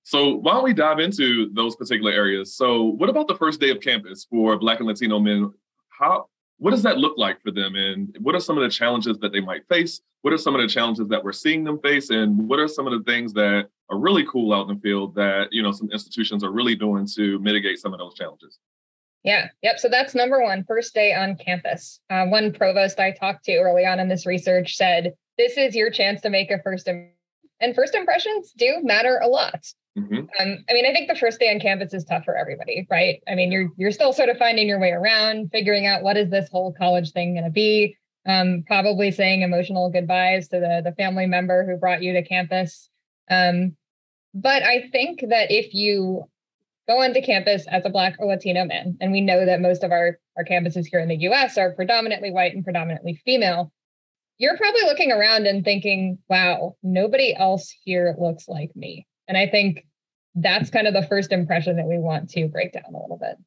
So 0.03 0.35
why 0.35 0.53
don't 0.53 0.63
we 0.63 0.73
dive 0.73 0.99
into 0.99 1.49
those 1.53 1.75
particular 1.75 2.11
areas? 2.11 2.55
So 2.55 2.83
what 2.83 3.09
about 3.09 3.27
the 3.27 3.35
first 3.35 3.59
day 3.59 3.69
of 3.69 3.79
campus 3.81 4.27
for 4.29 4.57
Black 4.57 4.79
and 4.79 4.87
Latino 4.87 5.19
men? 5.19 5.51
How 5.87 6.27
what 6.57 6.71
does 6.71 6.83
that 6.83 6.97
look 6.97 7.17
like 7.17 7.41
for 7.41 7.51
them? 7.51 7.75
And 7.75 8.15
what 8.19 8.35
are 8.35 8.39
some 8.39 8.57
of 8.57 8.63
the 8.63 8.69
challenges 8.69 9.17
that 9.19 9.31
they 9.31 9.39
might 9.39 9.65
face? 9.69 10.01
What 10.21 10.33
are 10.33 10.37
some 10.37 10.55
of 10.55 10.61
the 10.61 10.67
challenges 10.67 11.07
that 11.07 11.23
we're 11.23 11.31
seeing 11.31 11.63
them 11.63 11.79
face? 11.79 12.09
And 12.09 12.49
what 12.49 12.59
are 12.59 12.67
some 12.67 12.85
of 12.85 12.91
the 12.91 13.09
things 13.09 13.31
that 13.33 13.69
are 13.89 13.97
really 13.97 14.25
cool 14.25 14.53
out 14.53 14.69
in 14.69 14.75
the 14.75 14.81
field 14.81 15.15
that, 15.15 15.47
you 15.51 15.63
know, 15.63 15.71
some 15.71 15.89
institutions 15.91 16.43
are 16.43 16.51
really 16.51 16.75
doing 16.75 17.07
to 17.15 17.39
mitigate 17.39 17.79
some 17.79 17.93
of 17.93 17.99
those 17.99 18.13
challenges? 18.13 18.59
Yeah. 19.23 19.47
Yep. 19.63 19.79
So 19.79 19.89
that's 19.89 20.15
number 20.15 20.41
one, 20.41 20.63
first 20.65 20.93
day 20.93 21.13
on 21.13 21.35
campus. 21.35 21.99
Uh, 22.09 22.25
one 22.25 22.53
provost 22.53 22.99
I 22.99 23.11
talked 23.11 23.45
to 23.45 23.57
early 23.57 23.85
on 23.85 23.99
in 23.99 24.07
this 24.07 24.25
research 24.25 24.75
said, 24.75 25.13
this 25.37 25.57
is 25.57 25.75
your 25.75 25.89
chance 25.89 26.21
to 26.21 26.29
make 26.29 26.51
a 26.51 26.61
first 26.61 26.87
and 26.87 27.75
first 27.75 27.95
impressions 27.95 28.53
do 28.53 28.77
matter 28.83 29.19
a 29.21 29.27
lot. 29.27 29.65
Mm-hmm. 29.97 30.19
Um, 30.39 30.65
I 30.69 30.73
mean, 30.73 30.85
I 30.85 30.93
think 30.93 31.09
the 31.09 31.15
first 31.15 31.39
day 31.39 31.51
on 31.53 31.59
campus 31.59 31.93
is 31.93 32.05
tough 32.05 32.23
for 32.23 32.37
everybody, 32.37 32.87
right? 32.89 33.21
I 33.27 33.35
mean, 33.35 33.51
you're 33.51 33.69
you're 33.75 33.91
still 33.91 34.13
sort 34.13 34.29
of 34.29 34.37
finding 34.37 34.67
your 34.67 34.79
way 34.79 34.91
around, 34.91 35.49
figuring 35.51 35.85
out 35.85 36.03
what 36.03 36.15
is 36.15 36.29
this 36.29 36.47
whole 36.49 36.73
college 36.73 37.11
thing 37.11 37.33
going 37.33 37.43
to 37.43 37.49
be. 37.49 37.97
Um, 38.25 38.63
probably 38.67 39.11
saying 39.11 39.41
emotional 39.41 39.89
goodbyes 39.89 40.47
to 40.49 40.59
the 40.59 40.81
the 40.83 40.95
family 40.95 41.25
member 41.25 41.65
who 41.65 41.77
brought 41.77 42.03
you 42.03 42.13
to 42.13 42.23
campus. 42.23 42.89
Um, 43.29 43.75
but 44.33 44.63
I 44.63 44.89
think 44.91 45.21
that 45.29 45.51
if 45.51 45.73
you 45.73 46.23
go 46.87 47.01
onto 47.01 47.21
campus 47.21 47.65
as 47.67 47.85
a 47.85 47.89
Black 47.89 48.15
or 48.19 48.27
Latino 48.27 48.65
man, 48.65 48.97
and 48.99 49.11
we 49.11 49.21
know 49.21 49.45
that 49.45 49.61
most 49.61 49.83
of 49.83 49.91
our 49.91 50.19
our 50.37 50.45
campuses 50.45 50.85
here 50.85 50.99
in 50.99 51.09
the 51.09 51.17
U.S. 51.17 51.57
are 51.57 51.73
predominantly 51.73 52.31
white 52.31 52.55
and 52.55 52.63
predominantly 52.63 53.21
female, 53.25 53.71
you're 54.37 54.57
probably 54.57 54.83
looking 54.83 55.11
around 55.11 55.45
and 55.47 55.63
thinking, 55.63 56.17
"Wow, 56.29 56.77
nobody 56.83 57.35
else 57.35 57.73
here 57.83 58.15
looks 58.19 58.47
like 58.47 58.75
me." 58.75 59.05
And 59.27 59.37
I 59.37 59.47
think 59.47 59.85
that's 60.35 60.69
kind 60.69 60.87
of 60.87 60.93
the 60.93 61.07
first 61.07 61.31
impression 61.31 61.75
that 61.77 61.87
we 61.87 61.97
want 61.97 62.29
to 62.31 62.47
break 62.47 62.73
down 62.73 62.83
a 62.93 63.01
little 63.01 63.17
bit. 63.17 63.37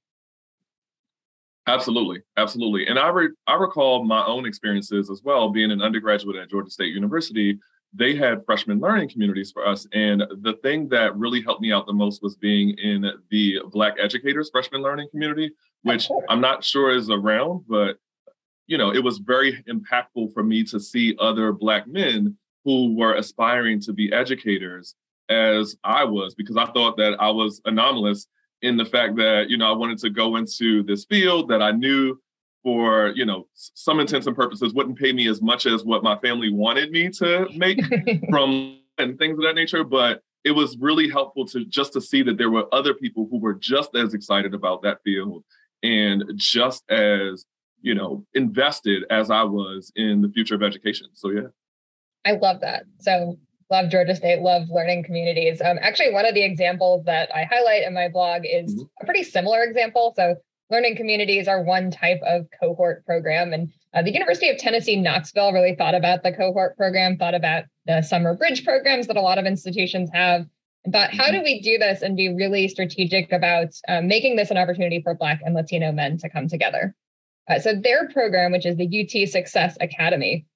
Absolutely, 1.67 2.21
absolutely. 2.37 2.87
And 2.87 2.99
I 2.99 3.09
re- 3.09 3.35
I 3.47 3.55
recall 3.55 4.05
my 4.05 4.25
own 4.27 4.47
experiences 4.47 5.11
as 5.11 5.23
well. 5.23 5.51
Being 5.51 5.71
an 5.71 5.81
undergraduate 5.81 6.37
at 6.37 6.51
Georgia 6.51 6.71
State 6.71 6.93
University, 6.93 7.59
they 7.95 8.15
had 8.15 8.45
freshman 8.47 8.81
learning 8.81 9.11
communities 9.11 9.53
for 9.53 9.67
us, 9.67 9.87
and 9.93 10.23
the 10.41 10.55
thing 10.63 10.89
that 10.89 11.17
really 11.17 11.43
helped 11.43 11.61
me 11.61 11.73
out 11.73 11.87
the 11.87 11.93
most 11.93 12.23
was 12.23 12.37
being 12.37 12.71
in 12.79 13.11
the 13.31 13.61
Black 13.71 13.95
educators 14.01 14.51
freshman 14.51 14.83
learning 14.83 15.09
community, 15.11 15.53
which 15.83 16.09
I'm 16.29 16.41
not 16.41 16.65
sure 16.65 16.95
is 16.95 17.11
around, 17.11 17.65
but 17.69 17.99
you 18.67 18.79
know, 18.79 18.93
it 18.95 19.03
was 19.05 19.19
very 19.19 19.63
impactful 19.69 20.33
for 20.33 20.43
me 20.43 20.65
to 20.65 20.81
see 20.81 21.17
other 21.19 21.53
Black 21.53 21.87
men 21.87 22.37
who 22.65 22.95
were 22.95 23.15
aspiring 23.15 23.81
to 23.81 23.93
be 23.93 24.13
educators 24.13 24.95
as 25.29 25.77
I 25.85 26.05
was 26.05 26.35
because 26.35 26.57
I 26.57 26.67
thought 26.67 26.97
that 26.99 27.17
I 27.21 27.31
was 27.31 27.61
anomalous 27.65 28.27
in 28.63 28.77
the 28.77 28.85
fact 28.85 29.17
that 29.17 29.51
you 29.51 29.57
know 29.57 29.69
I 29.69 29.77
wanted 29.77 29.99
to 29.99 30.11
go 30.11 30.37
into 30.37 30.83
this 30.85 31.05
field 31.05 31.49
that 31.49 31.63
I 31.63 31.73
knew 31.73 32.21
for 32.63 33.09
you 33.15 33.25
know 33.25 33.47
some 33.55 34.01
intents 34.01 34.27
and 34.27 34.37
purposes 34.37 34.73
wouldn't 34.73 34.99
pay 34.99 35.13
me 35.13 35.29
as 35.29 35.43
much 35.43 35.67
as 35.67 35.85
what 35.85 36.03
my 36.03 36.17
family 36.19 36.53
wanted 36.53 36.91
me 36.91 37.09
to 37.09 37.47
make 37.57 37.79
from 38.31 38.79
and 38.99 39.19
things 39.19 39.39
of 39.39 39.45
that 39.45 39.55
nature 39.55 39.85
but 39.85 40.23
it 40.45 40.53
was 40.53 40.77
really 40.79 41.09
helpful 41.09 41.47
to 41.47 41.65
just 41.65 41.93
to 41.93 42.01
see 42.01 42.23
that 42.23 42.37
there 42.37 42.51
were 42.51 42.67
other 42.73 42.95
people 42.95 43.29
who 43.31 43.39
were 43.39 43.55
just 43.55 43.97
as 43.97 44.15
excited 44.15 44.55
about 44.55 44.83
that 44.83 44.99
field 45.05 45.45
and 45.83 46.25
just 46.37 46.89
as 46.91 47.45
you 47.81 47.95
know 47.95 48.25
invested 48.35 49.05
as 49.11 49.31
I 49.31 49.43
was 49.43 49.93
in 49.97 50.23
the 50.23 50.29
future 50.29 50.55
of 50.55 50.63
education 50.63 51.09
so 51.15 51.31
yeah 51.31 51.49
I 52.25 52.33
love 52.33 52.61
that 52.61 52.85
so 53.01 53.39
love 53.73 53.91
Georgia 53.91 54.15
State, 54.15 54.41
love 54.41 54.69
learning 54.71 55.03
communities. 55.03 55.61
Um, 55.61 55.79
actually, 55.81 56.13
one 56.13 56.27
of 56.27 56.35
the 56.35 56.45
examples 56.45 57.05
that 57.07 57.35
I 57.35 57.45
highlight 57.45 57.85
in 57.85 57.95
my 57.95 58.09
blog 58.09 58.43
is 58.45 58.75
mm-hmm. 58.75 58.85
a 59.01 59.05
pretty 59.05 59.25
similar 59.25 59.65
example. 59.65 60.13
So, 60.15 60.37
learning 60.73 60.97
communities 60.97 61.47
are 61.47 61.63
one 61.63 61.91
type 61.91 62.21
of 62.27 62.47
cohort 62.59 63.05
program. 63.05 63.53
And 63.53 63.71
uh, 63.95 64.03
the 64.03 64.13
University 64.13 64.49
of 64.49 64.57
Tennessee, 64.57 64.97
Knoxville 64.97 65.53
really 65.53 65.77
thought 65.77 65.95
about 65.95 66.23
the 66.23 66.33
cohort 66.33 66.77
program, 66.77 67.19
thought 67.19 67.35
about 67.35 67.65
the 67.87 68.01
summer 68.01 68.35
bridge 68.35 68.65
programs 68.65 69.07
that 69.07 69.17
a 69.17 69.21
lot 69.21 69.39
of 69.39 69.45
institutions 69.45 70.11
have, 70.13 70.47
and 70.85 70.93
thought, 70.93 71.15
how 71.15 71.25
mm-hmm. 71.25 71.35
do 71.35 71.43
we 71.43 71.61
do 71.61 71.79
this 71.79 72.03
and 72.03 72.17
be 72.17 72.35
really 72.35 72.67
strategic 72.67 73.31
about 73.31 73.69
um, 73.87 74.09
making 74.09 74.37
this 74.37 74.51
an 74.51 74.57
opportunity 74.57 75.01
for 75.03 75.15
Black 75.15 75.41
and 75.45 75.55
Latino 75.55 75.93
men 75.93 76.17
to 76.19 76.29
come 76.29 76.49
together? 76.49 76.97
Uh, 77.49 77.59
so, 77.59 77.75
their 77.75 78.09
program, 78.09 78.51
which 78.51 78.67
is 78.67 78.77
the 78.77 78.87
UT 78.87 79.29
Success 79.29 79.77
Academy, 79.81 80.47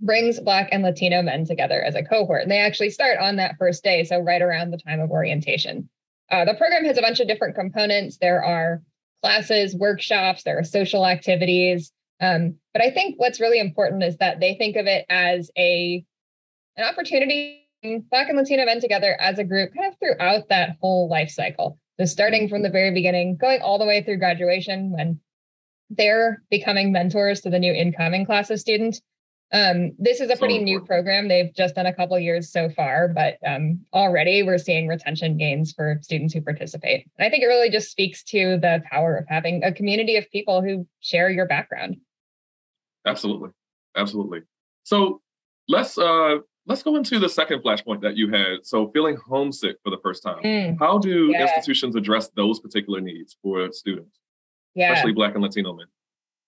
brings 0.00 0.38
Black 0.40 0.68
and 0.70 0.82
Latino 0.82 1.20
men 1.20 1.44
together 1.44 1.82
as 1.82 1.96
a 1.96 2.02
cohort. 2.02 2.42
And 2.42 2.50
they 2.50 2.58
actually 2.58 2.90
start 2.90 3.18
on 3.18 3.36
that 3.36 3.56
first 3.58 3.82
day, 3.82 4.04
so 4.04 4.20
right 4.20 4.40
around 4.40 4.70
the 4.70 4.78
time 4.78 5.00
of 5.00 5.10
orientation. 5.10 5.88
Uh, 6.30 6.44
the 6.44 6.54
program 6.54 6.84
has 6.84 6.98
a 6.98 7.02
bunch 7.02 7.20
of 7.20 7.26
different 7.26 7.54
components. 7.54 8.18
There 8.18 8.44
are 8.44 8.82
classes, 9.22 9.74
workshops, 9.74 10.42
there 10.42 10.58
are 10.58 10.64
social 10.64 11.06
activities. 11.06 11.92
Um, 12.20 12.56
but 12.72 12.82
I 12.82 12.90
think 12.90 13.14
what's 13.18 13.40
really 13.40 13.60
important 13.60 14.02
is 14.02 14.16
that 14.18 14.40
they 14.40 14.54
think 14.54 14.76
of 14.76 14.86
it 14.86 15.04
as 15.08 15.50
a 15.56 16.04
an 16.76 16.84
opportunity 16.84 17.64
Black 18.10 18.28
and 18.28 18.36
Latino 18.36 18.64
men 18.64 18.80
together 18.80 19.16
as 19.20 19.38
a 19.38 19.44
group 19.44 19.72
kind 19.74 19.92
of 19.92 19.98
throughout 19.98 20.48
that 20.48 20.76
whole 20.80 21.08
life 21.08 21.30
cycle. 21.30 21.78
So 21.98 22.06
starting 22.06 22.48
from 22.48 22.62
the 22.62 22.70
very 22.70 22.92
beginning, 22.92 23.36
going 23.36 23.60
all 23.60 23.78
the 23.78 23.86
way 23.86 24.02
through 24.02 24.18
graduation 24.18 24.90
when 24.90 25.20
they're 25.90 26.42
becoming 26.50 26.92
mentors 26.92 27.40
to 27.42 27.50
the 27.50 27.58
new 27.58 27.72
incoming 27.72 28.26
class 28.26 28.50
of 28.50 28.60
students 28.60 29.00
um, 29.52 29.92
this 29.98 30.20
is 30.20 30.30
a 30.30 30.36
pretty 30.36 30.58
so 30.58 30.64
new 30.64 30.80
program. 30.80 31.28
They've 31.28 31.54
just 31.54 31.74
done 31.74 31.86
a 31.86 31.94
couple 31.94 32.18
years 32.18 32.50
so 32.50 32.68
far, 32.68 33.08
but 33.08 33.38
um, 33.46 33.80
already 33.94 34.42
we're 34.42 34.58
seeing 34.58 34.86
retention 34.88 35.38
gains 35.38 35.72
for 35.72 35.98
students 36.02 36.34
who 36.34 36.42
participate. 36.42 37.08
And 37.18 37.26
I 37.26 37.30
think 37.30 37.42
it 37.42 37.46
really 37.46 37.70
just 37.70 37.90
speaks 37.90 38.22
to 38.24 38.58
the 38.58 38.82
power 38.90 39.16
of 39.16 39.26
having 39.28 39.64
a 39.64 39.72
community 39.72 40.16
of 40.16 40.30
people 40.30 40.62
who 40.62 40.86
share 41.00 41.30
your 41.30 41.46
background. 41.46 41.96
Absolutely, 43.06 43.50
absolutely. 43.96 44.42
So 44.84 45.22
let's 45.66 45.96
uh, 45.96 46.38
let's 46.66 46.82
go 46.82 46.96
into 46.96 47.18
the 47.18 47.28
second 47.28 47.62
flashpoint 47.62 48.02
that 48.02 48.16
you 48.16 48.30
had. 48.30 48.64
So 48.64 48.90
feeling 48.90 49.16
homesick 49.16 49.76
for 49.82 49.88
the 49.88 49.98
first 50.02 50.22
time. 50.22 50.42
Mm, 50.42 50.78
How 50.78 50.98
do 50.98 51.30
yeah. 51.32 51.42
institutions 51.42 51.96
address 51.96 52.28
those 52.36 52.60
particular 52.60 53.00
needs 53.00 53.36
for 53.42 53.72
students, 53.72 54.18
yeah. 54.74 54.92
especially 54.92 55.12
Black 55.12 55.32
and 55.34 55.42
Latino 55.42 55.72
men? 55.72 55.86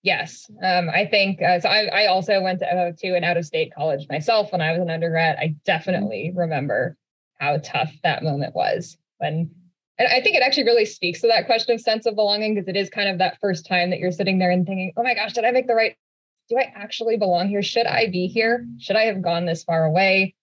Yes, 0.03 0.49
um, 0.63 0.89
I 0.89 1.05
think 1.05 1.41
uh, 1.41 1.59
so. 1.59 1.69
I, 1.69 1.85
I 1.85 2.05
also 2.07 2.41
went 2.41 2.59
to, 2.59 2.65
uh, 2.65 2.91
to 2.99 3.15
an 3.15 3.23
out 3.23 3.37
of 3.37 3.45
state 3.45 3.71
college 3.73 4.07
myself 4.09 4.51
when 4.51 4.61
I 4.61 4.71
was 4.71 4.81
an 4.81 4.89
undergrad. 4.89 5.37
I 5.37 5.55
definitely 5.63 6.31
remember 6.35 6.97
how 7.39 7.57
tough 7.63 7.91
that 8.03 8.23
moment 8.23 8.55
was 8.55 8.97
when, 9.19 9.51
and 9.99 10.07
I 10.07 10.19
think 10.21 10.35
it 10.35 10.41
actually 10.41 10.63
really 10.63 10.85
speaks 10.85 11.21
to 11.21 11.27
that 11.27 11.45
question 11.45 11.75
of 11.75 11.81
sense 11.81 12.07
of 12.07 12.15
belonging 12.15 12.55
because 12.55 12.67
it 12.67 12.75
is 12.75 12.89
kind 12.89 13.09
of 13.09 13.19
that 13.19 13.37
first 13.39 13.67
time 13.67 13.91
that 13.91 13.99
you're 13.99 14.11
sitting 14.11 14.39
there 14.39 14.49
and 14.49 14.65
thinking, 14.65 14.91
oh 14.97 15.03
my 15.03 15.13
gosh, 15.13 15.33
did 15.33 15.45
I 15.45 15.51
make 15.51 15.67
the 15.67 15.75
right? 15.75 15.95
Do 16.49 16.57
I 16.57 16.71
actually 16.75 17.17
belong 17.17 17.47
here? 17.47 17.61
Should 17.61 17.85
I 17.85 18.09
be 18.09 18.25
here? 18.25 18.65
Should 18.79 18.95
I 18.95 19.03
have 19.03 19.21
gone 19.21 19.45
this 19.45 19.63
far 19.63 19.85
away? 19.85 20.33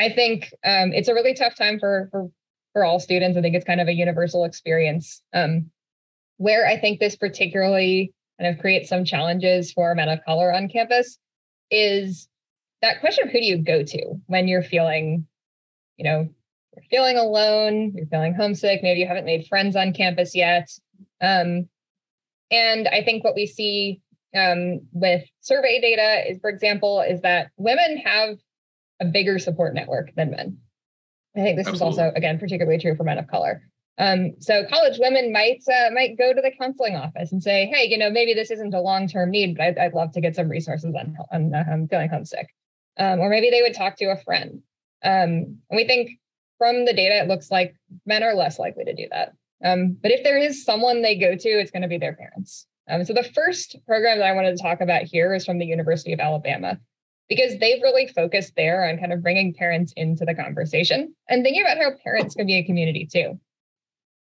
I 0.00 0.08
think 0.08 0.52
um, 0.64 0.92
it's 0.92 1.08
a 1.08 1.14
really 1.14 1.34
tough 1.34 1.54
time 1.54 1.78
for 1.78 2.08
for 2.10 2.30
for 2.72 2.84
all 2.84 2.98
students. 2.98 3.38
I 3.38 3.42
think 3.42 3.54
it's 3.54 3.64
kind 3.64 3.80
of 3.80 3.86
a 3.86 3.94
universal 3.94 4.44
experience. 4.44 5.22
Um, 5.32 5.70
where 6.38 6.66
I 6.66 6.76
think 6.76 6.98
this 6.98 7.14
particularly 7.14 8.12
kind 8.42 8.54
of 8.54 8.60
create 8.60 8.88
some 8.88 9.04
challenges 9.04 9.72
for 9.72 9.94
men 9.94 10.08
of 10.08 10.24
color 10.24 10.52
on 10.52 10.68
campus 10.68 11.18
is 11.70 12.28
that 12.80 13.00
question 13.00 13.26
of 13.26 13.32
who 13.32 13.38
do 13.38 13.44
you 13.44 13.58
go 13.58 13.82
to 13.84 14.20
when 14.26 14.48
you're 14.48 14.62
feeling, 14.62 15.26
you 15.96 16.04
know, 16.04 16.28
you're 16.74 16.84
feeling 16.90 17.16
alone, 17.16 17.92
you're 17.94 18.06
feeling 18.06 18.34
homesick, 18.34 18.82
maybe 18.82 19.00
you 19.00 19.06
haven't 19.06 19.26
made 19.26 19.46
friends 19.46 19.76
on 19.76 19.92
campus 19.92 20.34
yet. 20.34 20.68
Um, 21.20 21.68
and 22.50 22.88
I 22.88 23.02
think 23.04 23.22
what 23.22 23.36
we 23.36 23.46
see 23.46 24.00
um, 24.34 24.80
with 24.92 25.22
survey 25.40 25.80
data 25.80 26.30
is, 26.30 26.38
for 26.40 26.50
example, 26.50 27.00
is 27.00 27.20
that 27.22 27.50
women 27.56 27.98
have 28.04 28.38
a 29.00 29.04
bigger 29.04 29.38
support 29.38 29.74
network 29.74 30.12
than 30.16 30.30
men. 30.30 30.58
I 31.36 31.40
think 31.40 31.58
this 31.58 31.68
Absolutely. 31.68 31.92
is 31.92 31.98
also, 31.98 32.12
again, 32.16 32.38
particularly 32.38 32.78
true 32.78 32.96
for 32.96 33.04
men 33.04 33.18
of 33.18 33.28
color. 33.28 33.62
Um, 33.98 34.32
so 34.40 34.64
college 34.70 34.98
women 34.98 35.32
might 35.32 35.62
uh, 35.68 35.90
might 35.92 36.16
go 36.16 36.32
to 36.32 36.40
the 36.40 36.50
counseling 36.58 36.96
office 36.96 37.30
and 37.30 37.42
say, 37.42 37.66
"Hey, 37.66 37.86
you 37.86 37.98
know, 37.98 38.10
maybe 38.10 38.34
this 38.34 38.50
isn't 38.50 38.74
a 38.74 38.80
long 38.80 39.06
term 39.06 39.30
need, 39.30 39.56
but 39.56 39.64
I'd, 39.64 39.78
I'd, 39.78 39.94
love 39.94 40.12
to 40.12 40.20
get 40.20 40.34
some 40.34 40.48
resources 40.48 40.94
on, 40.94 41.16
on 41.30 41.54
uh, 41.54 41.64
I'm 41.70 41.88
feeling 41.88 42.08
homesick." 42.08 42.48
Um, 42.98 43.20
or 43.20 43.28
maybe 43.28 43.50
they 43.50 43.62
would 43.62 43.74
talk 43.74 43.96
to 43.96 44.06
a 44.06 44.16
friend. 44.16 44.62
Um, 45.04 45.58
and 45.70 45.76
we 45.76 45.86
think 45.86 46.10
from 46.58 46.84
the 46.84 46.92
data, 46.92 47.18
it 47.18 47.28
looks 47.28 47.50
like 47.50 47.74
men 48.06 48.22
are 48.22 48.34
less 48.34 48.58
likely 48.58 48.84
to 48.84 48.94
do 48.94 49.06
that. 49.10 49.32
Um, 49.64 49.96
but 50.00 50.10
if 50.10 50.24
there 50.24 50.38
is 50.38 50.64
someone 50.64 51.02
they 51.02 51.18
go 51.18 51.36
to, 51.36 51.48
it's 51.48 51.70
going 51.70 51.82
to 51.82 51.88
be 51.88 51.98
their 51.98 52.14
parents. 52.14 52.66
Um, 52.88 53.04
so 53.04 53.12
the 53.12 53.28
first 53.34 53.76
program 53.86 54.18
that 54.18 54.26
I 54.26 54.32
wanted 54.32 54.56
to 54.56 54.62
talk 54.62 54.80
about 54.80 55.02
here 55.02 55.34
is 55.34 55.44
from 55.44 55.58
the 55.58 55.66
University 55.66 56.12
of 56.12 56.20
Alabama 56.20 56.78
because 57.28 57.58
they've 57.58 57.82
really 57.82 58.06
focused 58.08 58.54
there 58.56 58.88
on 58.88 58.98
kind 58.98 59.12
of 59.12 59.22
bringing 59.22 59.54
parents 59.54 59.92
into 59.96 60.24
the 60.24 60.34
conversation 60.34 61.14
and 61.28 61.42
thinking 61.42 61.62
about 61.62 61.78
how 61.78 61.90
parents 62.02 62.34
can 62.34 62.46
be 62.46 62.58
a 62.58 62.64
community 62.64 63.08
too. 63.10 63.38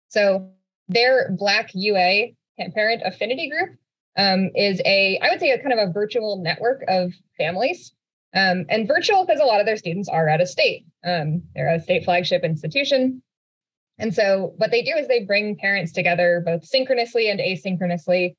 So 0.09 0.49
their 0.87 1.31
Black 1.31 1.71
UA 1.73 2.27
parent 2.73 3.01
affinity 3.05 3.49
group 3.49 3.77
um, 4.17 4.49
is 4.55 4.81
a, 4.85 5.19
I 5.21 5.29
would 5.29 5.39
say, 5.39 5.51
a 5.51 5.61
kind 5.61 5.73
of 5.73 5.89
a 5.89 5.91
virtual 5.91 6.41
network 6.41 6.83
of 6.87 7.13
families. 7.37 7.93
Um, 8.35 8.65
and 8.69 8.87
virtual 8.87 9.25
because 9.25 9.39
a 9.39 9.45
lot 9.45 9.59
of 9.59 9.65
their 9.65 9.77
students 9.77 10.09
are 10.09 10.27
out 10.27 10.41
of 10.41 10.49
state. 10.49 10.85
Um, 11.05 11.43
they're 11.55 11.73
a 11.73 11.79
state 11.79 12.03
flagship 12.03 12.43
institution. 12.43 13.21
And 13.99 14.13
so 14.13 14.53
what 14.57 14.69
they 14.69 14.83
do 14.83 14.91
is 14.95 15.07
they 15.07 15.23
bring 15.23 15.55
parents 15.55 15.91
together 15.91 16.43
both 16.45 16.65
synchronously 16.65 17.29
and 17.29 17.39
asynchronously. 17.39 18.35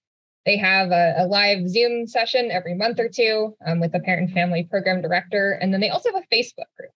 They 0.46 0.56
have 0.56 0.90
a, 0.92 1.14
a 1.18 1.26
live 1.26 1.68
Zoom 1.68 2.06
session 2.06 2.50
every 2.50 2.74
month 2.74 3.00
or 3.00 3.08
two 3.08 3.56
um, 3.66 3.80
with 3.80 3.92
the 3.92 4.00
parent 4.00 4.28
and 4.28 4.32
family 4.32 4.64
program 4.70 5.02
director. 5.02 5.52
And 5.52 5.72
then 5.72 5.80
they 5.80 5.90
also 5.90 6.12
have 6.12 6.22
a 6.22 6.34
Facebook 6.34 6.70
group. 6.76 6.92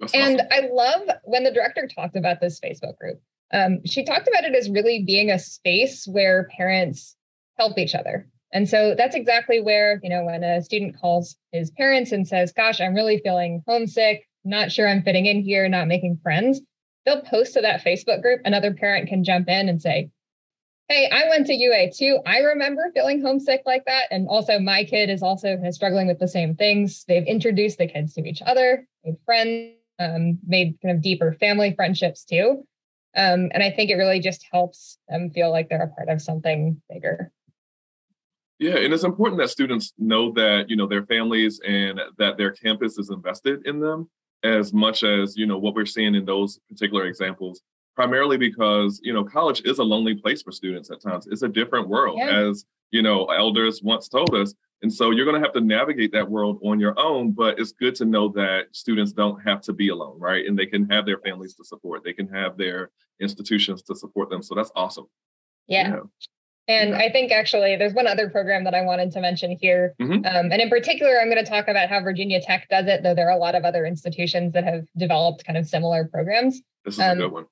That's 0.00 0.14
and 0.14 0.40
awesome. 0.40 0.48
I 0.50 0.68
love 0.72 1.02
when 1.24 1.44
the 1.44 1.52
director 1.52 1.86
talked 1.86 2.16
about 2.16 2.40
this 2.40 2.58
Facebook 2.60 2.98
group. 2.98 3.20
Um, 3.52 3.80
she 3.84 4.04
talked 4.04 4.28
about 4.28 4.44
it 4.44 4.54
as 4.54 4.70
really 4.70 5.04
being 5.04 5.30
a 5.30 5.38
space 5.38 6.06
where 6.06 6.48
parents 6.56 7.16
help 7.58 7.78
each 7.78 7.94
other. 7.94 8.28
And 8.52 8.68
so 8.68 8.94
that's 8.96 9.16
exactly 9.16 9.60
where, 9.60 9.98
you 10.02 10.10
know, 10.10 10.24
when 10.24 10.44
a 10.44 10.62
student 10.62 10.98
calls 11.00 11.36
his 11.52 11.70
parents 11.70 12.12
and 12.12 12.28
says, 12.28 12.52
Gosh, 12.52 12.80
I'm 12.80 12.94
really 12.94 13.20
feeling 13.24 13.62
homesick, 13.66 14.28
not 14.44 14.70
sure 14.70 14.88
I'm 14.88 15.02
fitting 15.02 15.26
in 15.26 15.40
here, 15.42 15.68
not 15.68 15.88
making 15.88 16.20
friends, 16.22 16.60
they'll 17.04 17.22
post 17.22 17.54
to 17.54 17.60
that 17.62 17.82
Facebook 17.82 18.22
group. 18.22 18.40
Another 18.44 18.72
parent 18.72 19.08
can 19.08 19.24
jump 19.24 19.48
in 19.48 19.68
and 19.68 19.80
say, 19.80 20.10
Hey, 20.88 21.08
I 21.10 21.28
went 21.30 21.46
to 21.46 21.54
UA 21.54 21.92
too. 21.92 22.18
I 22.26 22.38
remember 22.38 22.90
feeling 22.92 23.22
homesick 23.22 23.62
like 23.64 23.84
that. 23.86 24.04
And 24.10 24.28
also, 24.28 24.58
my 24.58 24.84
kid 24.84 25.08
is 25.08 25.22
also 25.22 25.54
kind 25.54 25.66
of 25.66 25.74
struggling 25.74 26.06
with 26.06 26.18
the 26.18 26.28
same 26.28 26.54
things. 26.54 27.04
They've 27.08 27.24
introduced 27.24 27.78
the 27.78 27.86
kids 27.86 28.12
to 28.14 28.24
each 28.24 28.42
other, 28.44 28.86
made 29.04 29.16
friends, 29.24 29.76
um, 29.98 30.38
made 30.46 30.76
kind 30.82 30.94
of 30.94 31.02
deeper 31.02 31.32
family 31.32 31.74
friendships 31.74 32.24
too. 32.24 32.66
Um, 33.14 33.50
and 33.52 33.62
I 33.62 33.70
think 33.70 33.90
it 33.90 33.96
really 33.96 34.20
just 34.20 34.46
helps 34.50 34.98
them 35.08 35.30
feel 35.30 35.50
like 35.50 35.68
they're 35.68 35.82
a 35.82 35.88
part 35.88 36.08
of 36.08 36.22
something 36.22 36.80
bigger. 36.90 37.30
Yeah, 38.58 38.76
and 38.76 38.94
it's 38.94 39.04
important 39.04 39.40
that 39.40 39.50
students 39.50 39.92
know 39.98 40.32
that 40.32 40.66
you 40.68 40.76
know 40.76 40.86
their 40.86 41.04
families 41.04 41.60
and 41.66 42.00
that 42.18 42.36
their 42.36 42.52
campus 42.52 42.96
is 42.96 43.10
invested 43.10 43.66
in 43.66 43.80
them 43.80 44.08
as 44.44 44.72
much 44.72 45.02
as 45.02 45.36
you 45.36 45.46
know 45.46 45.58
what 45.58 45.74
we're 45.74 45.84
seeing 45.84 46.14
in 46.14 46.24
those 46.24 46.60
particular 46.68 47.06
examples. 47.06 47.62
Primarily 47.96 48.38
because 48.38 49.00
you 49.02 49.12
know 49.12 49.24
college 49.24 49.62
is 49.64 49.78
a 49.78 49.84
lonely 49.84 50.14
place 50.14 50.42
for 50.42 50.52
students 50.52 50.90
at 50.90 51.02
times. 51.02 51.26
It's 51.26 51.42
a 51.42 51.48
different 51.48 51.88
world, 51.88 52.18
yeah. 52.18 52.48
as 52.48 52.64
you 52.92 53.02
know 53.02 53.26
elders 53.26 53.82
once 53.82 54.08
told 54.08 54.34
us. 54.34 54.54
And 54.82 54.92
so 54.92 55.10
you're 55.10 55.24
going 55.24 55.40
to 55.40 55.46
have 55.46 55.54
to 55.54 55.60
navigate 55.60 56.12
that 56.12 56.28
world 56.28 56.58
on 56.64 56.80
your 56.80 56.98
own, 56.98 57.30
but 57.30 57.58
it's 57.58 57.72
good 57.72 57.94
to 57.96 58.04
know 58.04 58.28
that 58.30 58.64
students 58.72 59.12
don't 59.12 59.40
have 59.42 59.60
to 59.62 59.72
be 59.72 59.90
alone, 59.90 60.18
right? 60.18 60.44
And 60.46 60.58
they 60.58 60.66
can 60.66 60.88
have 60.90 61.06
their 61.06 61.18
families 61.18 61.54
to 61.54 61.64
support, 61.64 62.02
they 62.04 62.12
can 62.12 62.28
have 62.28 62.56
their 62.56 62.90
institutions 63.20 63.82
to 63.84 63.94
support 63.94 64.28
them. 64.28 64.42
So 64.42 64.54
that's 64.54 64.72
awesome. 64.74 65.06
Yeah. 65.68 65.90
Know? 65.90 66.10
And 66.68 66.90
yeah. 66.90 66.98
I 66.98 67.12
think 67.12 67.32
actually 67.32 67.76
there's 67.76 67.94
one 67.94 68.06
other 68.06 68.28
program 68.28 68.64
that 68.64 68.74
I 68.74 68.82
wanted 68.82 69.10
to 69.12 69.20
mention 69.20 69.56
here. 69.60 69.94
Mm-hmm. 70.00 70.24
Um, 70.24 70.52
and 70.52 70.60
in 70.60 70.68
particular, 70.68 71.20
I'm 71.20 71.30
going 71.30 71.44
to 71.44 71.48
talk 71.48 71.68
about 71.68 71.88
how 71.88 72.00
Virginia 72.00 72.40
Tech 72.40 72.68
does 72.68 72.86
it, 72.86 73.02
though 73.02 73.14
there 73.14 73.28
are 73.28 73.36
a 73.36 73.40
lot 73.40 73.54
of 73.54 73.64
other 73.64 73.84
institutions 73.84 74.52
that 74.52 74.64
have 74.64 74.84
developed 74.96 75.44
kind 75.44 75.58
of 75.58 75.66
similar 75.66 76.04
programs. 76.04 76.60
This 76.84 76.94
is 76.94 77.00
um, 77.00 77.10
a 77.10 77.22
good 77.22 77.32
one. 77.32 77.46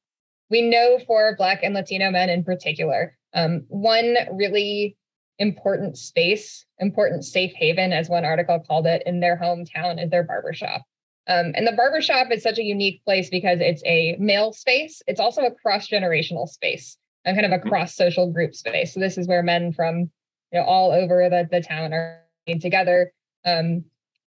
We 0.49 0.63
know 0.63 0.99
for 1.07 1.37
Black 1.37 1.61
and 1.63 1.75
Latino 1.75 2.11
men 2.11 2.29
in 2.29 2.45
particular, 2.45 3.17
um, 3.35 3.65
one 3.69 4.17
really 4.33 4.97
important 5.41 5.97
space, 5.97 6.67
important 6.79 7.25
safe 7.25 7.53
haven, 7.57 7.93
as 7.93 8.09
one 8.09 8.25
article 8.25 8.61
called 8.61 8.87
it, 8.87 9.03
in 9.07 9.21
their 9.21 9.37
hometown 9.37 10.03
is 10.03 10.11
their 10.11 10.23
barbershop. 10.23 10.83
Um, 11.27 11.53
and 11.55 11.67
the 11.67 11.73
barbershop 11.73 12.29
is 12.31 12.43
such 12.43 12.59
a 12.59 12.63
unique 12.63 13.03
place 13.05 13.31
because 13.31 13.59
it's 13.61 13.83
a 13.85 14.17
male 14.19 14.53
space. 14.53 15.03
It's 15.07 15.21
also 15.21 15.43
a 15.43 15.51
cross 15.51 15.89
generational 15.89 16.47
space 16.47 16.97
and 17.25 17.37
kind 17.37 17.47
of 17.47 17.53
a 17.53 17.59
mm-hmm. 17.61 17.71
cross 17.71 17.97
social 17.97 18.31
group 18.31 18.55
space. 18.55 18.95
So 18.95 19.01
this 19.01 19.19
is 19.19 19.27
where 19.27 19.43
men 19.43 19.73
from 19.73 20.11
you 20.53 20.61
know 20.61 20.65
all 20.65 20.93
over 20.93 21.29
the, 21.31 21.49
the 21.51 21.63
town 21.63 21.93
are 21.93 22.23
together, 22.61 23.13
um, 23.45 23.85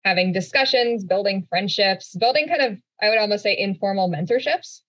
having 0.05 0.31
discussions, 0.31 1.03
building 1.03 1.45
friendships, 1.49 2.15
building 2.15 2.47
kind 2.47 2.61
of 2.61 2.77
I 3.01 3.09
would 3.09 3.17
almost 3.17 3.43
say 3.43 3.57
informal 3.57 4.09
mentorships. 4.09 4.81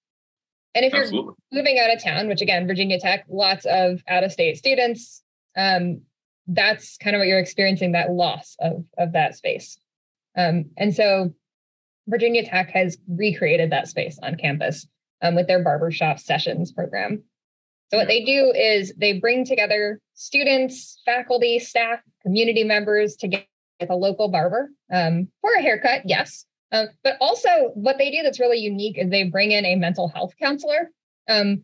And 0.74 0.84
if 0.84 0.94
Absolutely. 0.94 1.34
you're 1.50 1.62
moving 1.62 1.78
out 1.78 1.94
of 1.94 2.02
town, 2.02 2.28
which 2.28 2.42
again, 2.42 2.66
Virginia 2.66 2.98
Tech, 3.00 3.24
lots 3.28 3.64
of 3.64 4.02
out 4.08 4.24
of 4.24 4.32
state 4.32 4.56
students, 4.56 5.22
um, 5.56 6.02
that's 6.46 6.96
kind 6.98 7.14
of 7.14 7.20
what 7.20 7.28
you're 7.28 7.38
experiencing 7.38 7.92
that 7.92 8.10
loss 8.10 8.56
of 8.60 8.84
of 8.98 9.12
that 9.12 9.36
space. 9.36 9.78
Um, 10.36 10.66
and 10.76 10.94
so 10.94 11.32
virginia 12.08 12.44
tech 12.44 12.70
has 12.70 12.98
recreated 13.08 13.70
that 13.70 13.86
space 13.86 14.18
on 14.22 14.36
campus 14.36 14.86
um, 15.20 15.34
with 15.34 15.46
their 15.46 15.62
barbershop 15.62 16.18
sessions 16.18 16.72
program. 16.72 17.22
So 17.90 17.98
what 17.98 18.08
they 18.08 18.24
do 18.24 18.52
is 18.56 18.92
they 18.96 19.18
bring 19.18 19.44
together 19.44 20.00
students 20.14 21.00
faculty 21.04 21.58
staff 21.58 22.00
community 22.22 22.64
members 22.64 23.16
to 23.16 23.28
get 23.28 23.46
a 23.88 23.94
local 23.94 24.28
barber 24.28 24.70
um, 24.92 25.28
for 25.40 25.52
a 25.54 25.62
haircut 25.62 26.02
yes. 26.04 26.46
Uh, 26.70 26.86
but 27.04 27.16
also 27.20 27.70
what 27.74 27.98
they 27.98 28.10
do 28.10 28.22
that's 28.22 28.40
really 28.40 28.58
unique 28.58 28.96
is 28.96 29.10
they 29.10 29.24
bring 29.24 29.52
in 29.52 29.66
a 29.66 29.76
mental 29.76 30.08
health 30.08 30.32
counselor 30.40 30.90
um, 31.28 31.62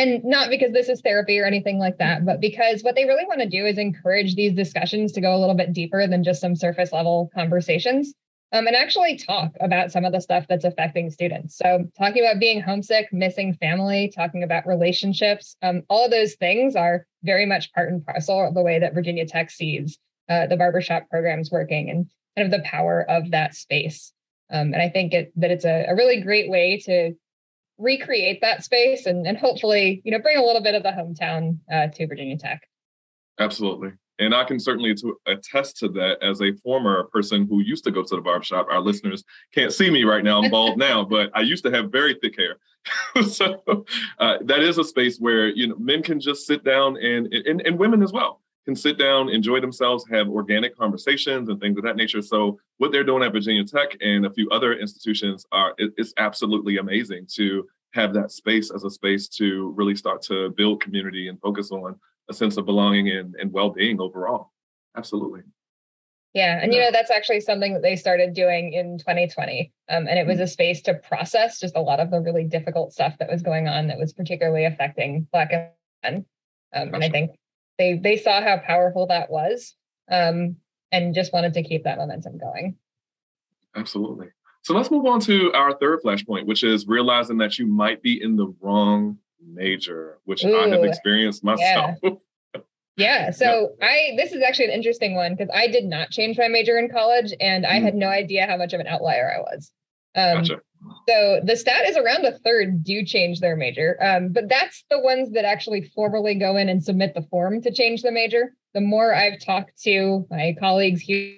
and 0.00 0.24
not 0.24 0.48
because 0.48 0.72
this 0.72 0.88
is 0.88 1.02
therapy 1.02 1.38
or 1.38 1.44
anything 1.44 1.78
like 1.78 1.98
that, 1.98 2.24
but 2.24 2.40
because 2.40 2.82
what 2.82 2.94
they 2.94 3.04
really 3.04 3.26
want 3.26 3.40
to 3.40 3.48
do 3.48 3.66
is 3.66 3.76
encourage 3.76 4.34
these 4.34 4.54
discussions 4.54 5.12
to 5.12 5.20
go 5.20 5.34
a 5.34 5.38
little 5.38 5.54
bit 5.54 5.74
deeper 5.74 6.06
than 6.06 6.24
just 6.24 6.40
some 6.40 6.56
surface 6.56 6.90
level 6.90 7.30
conversations 7.34 8.14
um, 8.52 8.66
and 8.66 8.74
actually 8.74 9.18
talk 9.18 9.52
about 9.60 9.92
some 9.92 10.04
of 10.06 10.12
the 10.12 10.20
stuff 10.20 10.46
that's 10.48 10.64
affecting 10.64 11.10
students. 11.10 11.56
So, 11.56 11.84
talking 11.98 12.24
about 12.24 12.40
being 12.40 12.60
homesick, 12.62 13.12
missing 13.12 13.52
family, 13.54 14.10
talking 14.14 14.42
about 14.42 14.66
relationships, 14.66 15.54
um, 15.62 15.82
all 15.90 16.06
of 16.06 16.10
those 16.10 16.34
things 16.34 16.74
are 16.74 17.06
very 17.22 17.44
much 17.44 17.72
part 17.74 17.90
and 17.90 18.04
parcel 18.04 18.48
of 18.48 18.54
the 18.54 18.62
way 18.62 18.78
that 18.78 18.94
Virginia 18.94 19.26
Tech 19.26 19.50
sees 19.50 19.98
uh, 20.28 20.46
the 20.46 20.56
barbershop 20.56 21.10
programs 21.10 21.50
working 21.50 21.90
and 21.90 22.06
kind 22.36 22.52
of 22.52 22.58
the 22.58 22.66
power 22.66 23.04
of 23.08 23.30
that 23.32 23.54
space. 23.54 24.12
Um, 24.50 24.72
and 24.72 24.82
I 24.82 24.88
think 24.88 25.12
it, 25.12 25.32
that 25.36 25.50
it's 25.50 25.64
a, 25.64 25.86
a 25.88 25.94
really 25.94 26.20
great 26.20 26.50
way 26.50 26.78
to 26.86 27.12
recreate 27.80 28.40
that 28.40 28.64
space 28.64 29.06
and, 29.06 29.26
and 29.26 29.36
hopefully, 29.36 30.02
you 30.04 30.12
know, 30.12 30.18
bring 30.18 30.36
a 30.36 30.44
little 30.44 30.62
bit 30.62 30.74
of 30.74 30.82
the 30.82 30.90
hometown 30.90 31.58
uh, 31.72 31.88
to 31.88 32.06
Virginia 32.06 32.36
Tech. 32.36 32.62
Absolutely. 33.38 33.92
And 34.18 34.34
I 34.34 34.44
can 34.44 34.60
certainly 34.60 34.94
to 34.96 35.18
attest 35.26 35.78
to 35.78 35.88
that 35.88 36.22
as 36.22 36.42
a 36.42 36.52
former 36.62 37.04
person 37.04 37.46
who 37.48 37.60
used 37.60 37.84
to 37.84 37.90
go 37.90 38.02
to 38.02 38.16
the 38.16 38.20
barbershop. 38.20 38.66
Our 38.70 38.80
listeners 38.80 39.24
can't 39.54 39.72
see 39.72 39.90
me 39.90 40.04
right 40.04 40.22
now. 40.22 40.42
I'm 40.42 40.50
bald 40.50 40.78
now, 40.78 41.04
but 41.04 41.30
I 41.34 41.40
used 41.40 41.64
to 41.64 41.70
have 41.70 41.90
very 41.90 42.14
thick 42.20 42.38
hair. 42.38 42.56
so 43.28 43.62
uh, 44.18 44.38
that 44.42 44.60
is 44.60 44.76
a 44.76 44.84
space 44.84 45.18
where 45.18 45.48
you 45.48 45.68
know 45.68 45.76
men 45.78 46.02
can 46.02 46.20
just 46.20 46.46
sit 46.46 46.64
down 46.64 46.96
and, 46.98 47.32
and 47.32 47.60
and 47.62 47.78
women 47.78 48.02
as 48.02 48.12
well 48.12 48.40
can 48.64 48.76
sit 48.76 48.98
down, 48.98 49.28
enjoy 49.28 49.60
themselves, 49.60 50.04
have 50.10 50.28
organic 50.28 50.76
conversations 50.76 51.48
and 51.48 51.60
things 51.60 51.78
of 51.78 51.84
that 51.84 51.96
nature. 51.96 52.22
So 52.22 52.58
what 52.78 52.92
they're 52.92 53.04
doing 53.04 53.22
at 53.22 53.32
Virginia 53.32 53.64
Tech 53.64 53.96
and 54.00 54.26
a 54.26 54.30
few 54.30 54.48
other 54.50 54.74
institutions 54.74 55.46
are 55.52 55.74
it, 55.78 55.92
it's 55.96 56.12
absolutely 56.18 56.76
amazing 56.76 57.26
to 57.34 57.66
have 57.92 58.14
that 58.14 58.30
space 58.30 58.70
as 58.70 58.84
a 58.84 58.90
space 58.90 59.28
to 59.28 59.72
really 59.76 59.96
start 59.96 60.22
to 60.22 60.50
build 60.50 60.82
community 60.82 61.28
and 61.28 61.40
focus 61.40 61.72
on 61.72 61.98
a 62.28 62.34
sense 62.34 62.56
of 62.56 62.66
belonging 62.66 63.08
and, 63.10 63.34
and 63.36 63.52
well-being 63.52 64.00
overall. 64.00 64.52
Absolutely. 64.96 65.42
Yeah, 66.32 66.60
and 66.62 66.72
you 66.72 66.78
know 66.78 66.92
that's 66.92 67.10
actually 67.10 67.40
something 67.40 67.74
that 67.74 67.82
they 67.82 67.96
started 67.96 68.34
doing 68.34 68.72
in 68.72 68.98
2020, 68.98 69.72
um, 69.88 70.06
and 70.06 70.16
it 70.16 70.24
was 70.24 70.36
mm-hmm. 70.36 70.44
a 70.44 70.46
space 70.46 70.80
to 70.82 70.94
process 70.94 71.58
just 71.58 71.74
a 71.74 71.80
lot 71.80 71.98
of 71.98 72.12
the 72.12 72.20
really 72.20 72.44
difficult 72.44 72.92
stuff 72.92 73.18
that 73.18 73.28
was 73.28 73.42
going 73.42 73.66
on 73.66 73.88
that 73.88 73.98
was 73.98 74.12
particularly 74.12 74.64
affecting 74.64 75.26
Black 75.32 75.50
men. 76.04 76.24
Um, 76.72 76.94
and 76.94 77.02
I 77.02 77.08
think 77.08 77.32
they 77.80 77.94
they 77.94 78.16
saw 78.16 78.42
how 78.42 78.58
powerful 78.58 79.06
that 79.06 79.30
was 79.30 79.74
um, 80.10 80.56
and 80.92 81.14
just 81.14 81.32
wanted 81.32 81.54
to 81.54 81.62
keep 81.62 81.84
that 81.84 81.96
momentum 81.96 82.36
going. 82.36 82.76
Absolutely. 83.74 84.28
So 84.62 84.74
let's 84.74 84.90
move 84.90 85.06
on 85.06 85.20
to 85.20 85.50
our 85.54 85.72
third 85.78 86.00
flashpoint, 86.02 86.44
which 86.44 86.62
is 86.62 86.86
realizing 86.86 87.38
that 87.38 87.58
you 87.58 87.66
might 87.66 88.02
be 88.02 88.22
in 88.22 88.36
the 88.36 88.54
wrong 88.60 89.16
major, 89.42 90.18
which 90.24 90.44
Ooh, 90.44 90.54
I 90.54 90.68
have 90.68 90.84
experienced 90.84 91.42
myself. 91.42 91.96
Yeah. 92.02 92.60
Yeah. 92.96 93.30
So 93.30 93.70
yeah. 93.78 93.86
I 93.86 94.14
this 94.18 94.32
is 94.32 94.42
actually 94.42 94.66
an 94.66 94.72
interesting 94.72 95.14
one 95.14 95.32
because 95.34 95.48
I 95.54 95.68
did 95.68 95.84
not 95.84 96.10
change 96.10 96.36
my 96.36 96.48
major 96.48 96.78
in 96.78 96.90
college 96.90 97.32
and 97.40 97.64
I 97.64 97.78
mm. 97.78 97.82
had 97.82 97.94
no 97.94 98.08
idea 98.08 98.46
how 98.46 98.58
much 98.58 98.74
of 98.74 98.80
an 98.80 98.86
outlier 98.86 99.32
I 99.34 99.40
was. 99.40 99.72
Um, 100.16 100.38
gotcha. 100.38 100.60
So 101.08 101.40
the 101.44 101.56
stat 101.56 101.86
is 101.86 101.96
around 101.96 102.24
a 102.24 102.38
third 102.38 102.82
do 102.82 103.04
change 103.04 103.40
their 103.40 103.56
major, 103.56 103.98
um, 104.02 104.32
but 104.32 104.48
that's 104.48 104.84
the 104.90 104.98
ones 104.98 105.32
that 105.32 105.44
actually 105.44 105.90
formally 105.94 106.34
go 106.34 106.56
in 106.56 106.68
and 106.68 106.82
submit 106.82 107.14
the 107.14 107.22
form 107.22 107.60
to 107.62 107.72
change 107.72 108.02
the 108.02 108.12
major. 108.12 108.54
The 108.74 108.80
more 108.80 109.14
I've 109.14 109.40
talked 109.40 109.82
to 109.82 110.26
my 110.30 110.54
colleagues 110.58 111.00
here, 111.00 111.36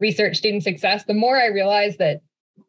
research 0.00 0.36
student 0.36 0.62
success, 0.62 1.04
the 1.04 1.14
more 1.14 1.36
I 1.36 1.46
realize 1.46 1.96
that 1.98 2.22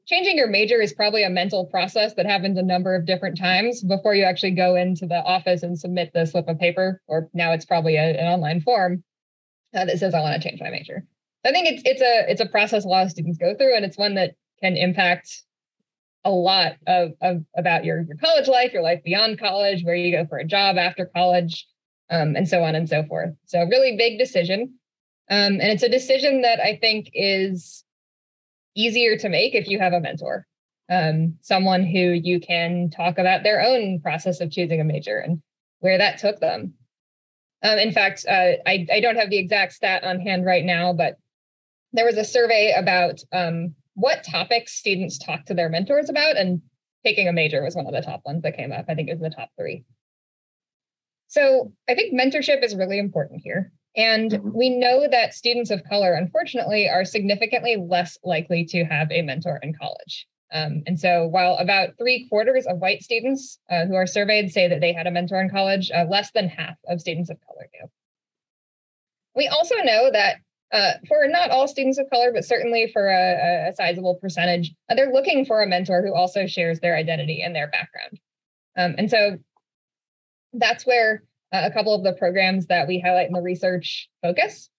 changing 0.05 0.37
your 0.37 0.47
major 0.47 0.81
is 0.81 0.93
probably 0.93 1.23
a 1.23 1.29
mental 1.29 1.65
process 1.65 2.13
that 2.15 2.25
happens 2.25 2.57
a 2.57 2.63
number 2.63 2.93
of 2.95 3.05
different 3.05 3.37
times 3.37 3.83
before 3.83 4.13
you 4.13 4.23
actually 4.23 4.51
go 4.51 4.75
into 4.75 5.07
the 5.07 5.23
office 5.23 5.63
and 5.63 5.79
submit 5.79 6.11
the 6.13 6.25
slip 6.25 6.47
of 6.47 6.59
paper, 6.59 7.01
or 7.07 7.29
now 7.33 7.53
it's 7.53 7.65
probably 7.65 7.95
a, 7.95 8.19
an 8.19 8.27
online 8.27 8.61
form 8.61 9.03
uh, 9.73 9.85
that 9.85 9.97
says 9.97 10.13
I 10.13 10.19
want 10.19 10.41
to 10.41 10.47
change 10.47 10.61
my 10.61 10.69
major. 10.69 11.05
I 11.45 11.51
think 11.51 11.67
it's 11.67 11.81
it's 11.85 12.01
a 12.01 12.31
it's 12.31 12.41
a 12.41 12.45
process 12.45 12.85
a 12.85 12.87
lot 12.87 13.05
of 13.05 13.11
students 13.11 13.37
go 13.37 13.55
through, 13.55 13.75
and 13.75 13.83
it's 13.83 13.97
one 13.97 14.15
that 14.15 14.35
can 14.61 14.77
impact 14.77 15.43
a 16.25 16.31
lot 16.31 16.73
of, 16.87 17.11
of 17.21 17.43
about 17.57 17.83
your, 17.83 18.01
your 18.01 18.17
college 18.17 18.47
life, 18.47 18.73
your 18.73 18.83
life 18.83 19.01
beyond 19.03 19.39
college, 19.39 19.83
where 19.83 19.95
you 19.95 20.11
go 20.11 20.25
for 20.25 20.37
a 20.37 20.45
job 20.45 20.77
after 20.77 21.05
college, 21.05 21.67
um, 22.09 22.35
and 22.35 22.47
so 22.47 22.63
on 22.63 22.75
and 22.75 22.87
so 22.87 23.03
forth. 23.03 23.31
So 23.45 23.59
a 23.61 23.67
really 23.67 23.97
big 23.97 24.17
decision. 24.17 24.75
Um, 25.29 25.53
and 25.53 25.63
it's 25.63 25.83
a 25.83 25.89
decision 25.89 26.41
that 26.41 26.59
I 26.59 26.77
think 26.77 27.09
is 27.13 27.83
easier 28.75 29.17
to 29.17 29.29
make 29.29 29.55
if 29.55 29.67
you 29.67 29.79
have 29.79 29.93
a 29.93 29.99
mentor, 29.99 30.45
um, 30.89 31.37
someone 31.41 31.83
who 31.83 31.99
you 31.99 32.39
can 32.39 32.89
talk 32.89 33.17
about 33.17 33.43
their 33.43 33.61
own 33.61 33.99
process 34.01 34.41
of 34.41 34.51
choosing 34.51 34.81
a 34.81 34.85
major 34.85 35.17
and 35.17 35.41
where 35.79 35.97
that 35.97 36.17
took 36.17 36.39
them. 36.39 36.73
Um, 37.63 37.79
in 37.79 37.91
fact, 37.91 38.25
uh, 38.27 38.53
I, 38.65 38.85
I 38.91 38.99
don't 38.99 39.15
have 39.15 39.29
the 39.29 39.37
exact 39.37 39.73
stat 39.73 40.03
on 40.03 40.19
hand 40.19 40.45
right 40.45 40.65
now, 40.65 40.91
but 40.91 41.17
there 41.93 42.05
was 42.05 42.17
a 42.17 42.25
survey 42.25 42.73
about 42.77 43.21
um, 43.31 43.75
what 43.95 44.23
topics 44.23 44.73
students 44.73 45.17
talk 45.17 45.45
to 45.45 45.53
their 45.53 45.69
mentors 45.69 46.09
about, 46.09 46.37
and 46.37 46.61
taking 47.05 47.27
a 47.27 47.33
major 47.33 47.63
was 47.63 47.75
one 47.75 47.85
of 47.87 47.93
the 47.93 48.01
top 48.01 48.21
ones 48.25 48.43
that 48.43 48.57
came 48.57 48.71
up. 48.71 48.85
I 48.87 48.95
think 48.95 49.09
it 49.09 49.13
was 49.13 49.21
the 49.21 49.35
top 49.35 49.49
three. 49.57 49.83
So 51.27 51.71
I 51.89 51.95
think 51.95 52.13
mentorship 52.13 52.63
is 52.63 52.75
really 52.75 52.99
important 52.99 53.41
here. 53.43 53.71
And 53.95 54.31
mm-hmm. 54.31 54.51
we 54.53 54.69
know 54.69 55.07
that 55.09 55.33
students 55.33 55.71
of 55.71 55.83
color, 55.83 56.13
unfortunately, 56.13 56.89
are 56.89 57.05
significantly 57.05 57.75
less 57.75 58.17
likely 58.23 58.65
to 58.65 58.83
have 58.85 59.11
a 59.11 59.21
mentor 59.21 59.59
in 59.61 59.73
college. 59.73 60.27
Um, 60.51 60.83
and 60.85 60.99
so, 60.99 61.27
while 61.27 61.57
about 61.57 61.97
three 61.97 62.27
quarters 62.29 62.67
of 62.67 62.77
white 62.77 63.01
students 63.01 63.59
uh, 63.71 63.85
who 63.85 63.95
are 63.95 64.05
surveyed 64.05 64.51
say 64.51 64.67
that 64.67 64.81
they 64.81 64.93
had 64.93 65.07
a 65.07 65.11
mentor 65.11 65.41
in 65.41 65.49
college, 65.49 65.89
uh, 65.91 66.05
less 66.07 66.31
than 66.31 66.47
half 66.47 66.75
of 66.87 67.01
students 67.01 67.31
of 67.31 67.37
color 67.47 67.67
do. 67.73 67.87
We 69.35 69.47
also 69.47 69.75
know 69.77 70.11
that 70.11 70.37
uh, 70.73 70.93
for 71.07 71.27
not 71.27 71.51
all 71.51 71.67
students 71.67 71.99
of 71.99 72.09
color, 72.09 72.31
but 72.33 72.43
certainly 72.43 72.89
for 72.91 73.07
a, 73.07 73.69
a 73.69 73.73
sizable 73.73 74.15
percentage, 74.15 74.73
uh, 74.89 74.95
they're 74.95 75.13
looking 75.13 75.45
for 75.45 75.61
a 75.61 75.67
mentor 75.67 76.01
who 76.01 76.13
also 76.13 76.47
shares 76.47 76.79
their 76.79 76.97
identity 76.97 77.41
and 77.41 77.55
their 77.55 77.67
background. 77.67 78.19
Um, 78.75 78.95
and 78.97 79.09
so 79.09 79.37
that's 80.53 80.85
where 80.85 81.23
uh, 81.53 81.61
a 81.63 81.71
couple 81.71 81.93
of 81.93 82.03
the 82.03 82.13
programs 82.13 82.65
that 82.67 82.87
we 82.87 82.99
highlight 82.99 83.27
in 83.27 83.33
the 83.33 83.41
research 83.41 84.09
focus. 84.23 84.69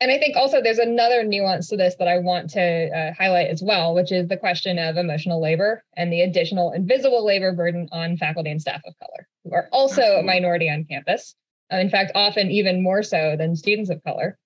And 0.00 0.12
I 0.12 0.18
think 0.18 0.36
also 0.36 0.60
there's 0.62 0.78
another 0.78 1.24
nuance 1.24 1.68
to 1.68 1.76
this 1.76 1.96
that 1.98 2.06
I 2.06 2.18
want 2.18 2.50
to 2.50 2.88
uh, 2.90 3.12
highlight 3.18 3.48
as 3.48 3.62
well, 3.62 3.94
which 3.94 4.12
is 4.12 4.28
the 4.28 4.36
question 4.36 4.78
of 4.78 4.96
emotional 4.96 5.40
labor 5.40 5.82
and 5.96 6.12
the 6.12 6.20
additional 6.20 6.70
invisible 6.72 7.24
labor 7.24 7.52
burden 7.52 7.88
on 7.90 8.16
faculty 8.16 8.50
and 8.50 8.60
staff 8.60 8.82
of 8.86 8.94
color, 9.00 9.26
who 9.44 9.54
are 9.54 9.68
also 9.72 10.02
Absolutely. 10.02 10.20
a 10.20 10.22
minority 10.22 10.70
on 10.70 10.84
campus. 10.84 11.34
Uh, 11.72 11.78
in 11.78 11.90
fact, 11.90 12.12
often 12.14 12.50
even 12.50 12.82
more 12.82 13.02
so 13.02 13.34
than 13.36 13.56
students 13.56 13.90
of 13.90 14.02
color. 14.04 14.38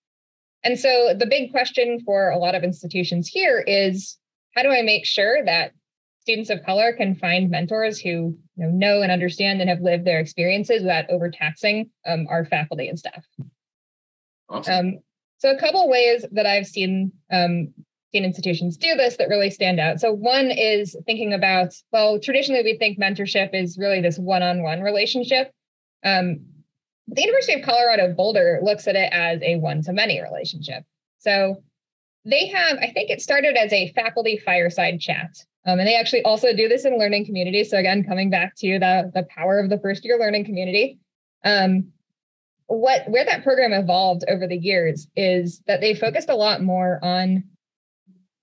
And 0.64 0.79
so 0.79 1.14
the 1.16 1.27
big 1.27 1.51
question 1.51 2.01
for 2.05 2.31
a 2.31 2.38
lot 2.38 2.55
of 2.55 2.62
institutions 2.62 3.29
here 3.29 3.61
is 3.66 4.18
how 4.55 4.62
do 4.62 4.70
I 4.70 4.83
make 4.83 5.05
sure 5.05 5.44
that 5.44 5.72
students 6.20 6.51
of 6.51 6.62
color 6.62 6.92
can 6.92 7.16
find 7.16 7.51
mentors 7.51 7.98
who 7.98 8.09
you 8.09 8.38
know, 8.57 8.70
know 8.70 9.03
and 9.03 9.11
understand 9.11 9.61
and 9.61 9.68
have 9.68 9.81
lived 9.81 10.05
their 10.05 10.20
experiences 10.20 10.83
without 10.83 11.11
overtaxing 11.11 11.90
um, 12.07 12.27
our 12.31 12.44
faculty 12.44 12.88
and 12.88 12.98
staff? 12.98 13.25
Awesome. 14.48 14.75
Um, 14.75 14.98
so 15.38 15.51
a 15.51 15.59
couple 15.59 15.88
ways 15.88 16.25
that 16.31 16.46
I've 16.46 16.66
seen 16.66 17.11
um, 17.33 17.75
seen 18.12 18.25
institutions 18.25 18.77
do 18.77 18.94
this 18.94 19.16
that 19.16 19.29
really 19.29 19.51
stand 19.51 19.81
out. 19.81 19.98
So 19.98 20.12
one 20.12 20.51
is 20.51 20.94
thinking 21.07 21.33
about 21.33 21.75
well, 21.92 22.20
traditionally 22.20 22.62
we 22.62 22.77
think 22.77 22.98
mentorship 22.98 23.51
is 23.53 23.79
really 23.79 24.01
this 24.01 24.18
one-on-one 24.18 24.83
relationship. 24.83 25.51
Um, 26.05 26.40
the 27.08 27.22
University 27.22 27.60
of 27.60 27.64
Colorado 27.64 28.12
Boulder 28.14 28.60
looks 28.62 28.86
at 28.86 28.96
it 28.96 29.12
as 29.12 29.40
a 29.42 29.56
one 29.56 29.82
to 29.82 29.92
many 29.92 30.22
relationship. 30.22 30.84
So 31.18 31.62
they 32.24 32.46
have, 32.46 32.78
I 32.78 32.90
think 32.92 33.10
it 33.10 33.20
started 33.20 33.56
as 33.56 33.72
a 33.72 33.92
faculty 33.92 34.40
fireside 34.44 35.00
chat. 35.00 35.30
Um, 35.66 35.78
and 35.78 35.86
they 35.86 35.96
actually 35.96 36.22
also 36.22 36.54
do 36.54 36.68
this 36.68 36.84
in 36.84 36.98
learning 36.98 37.26
communities. 37.26 37.70
So 37.70 37.78
again, 37.78 38.04
coming 38.04 38.30
back 38.30 38.56
to 38.56 38.78
the, 38.78 39.10
the 39.14 39.24
power 39.24 39.58
of 39.58 39.70
the 39.70 39.78
first 39.78 40.04
year 40.04 40.18
learning 40.18 40.44
community. 40.44 40.98
Um, 41.44 41.92
what 42.66 43.02
where 43.08 43.24
that 43.24 43.42
program 43.42 43.72
evolved 43.72 44.24
over 44.28 44.46
the 44.46 44.56
years 44.56 45.06
is 45.14 45.60
that 45.66 45.80
they 45.80 45.94
focused 45.94 46.30
a 46.30 46.34
lot 46.34 46.62
more 46.62 46.98
on 47.02 47.44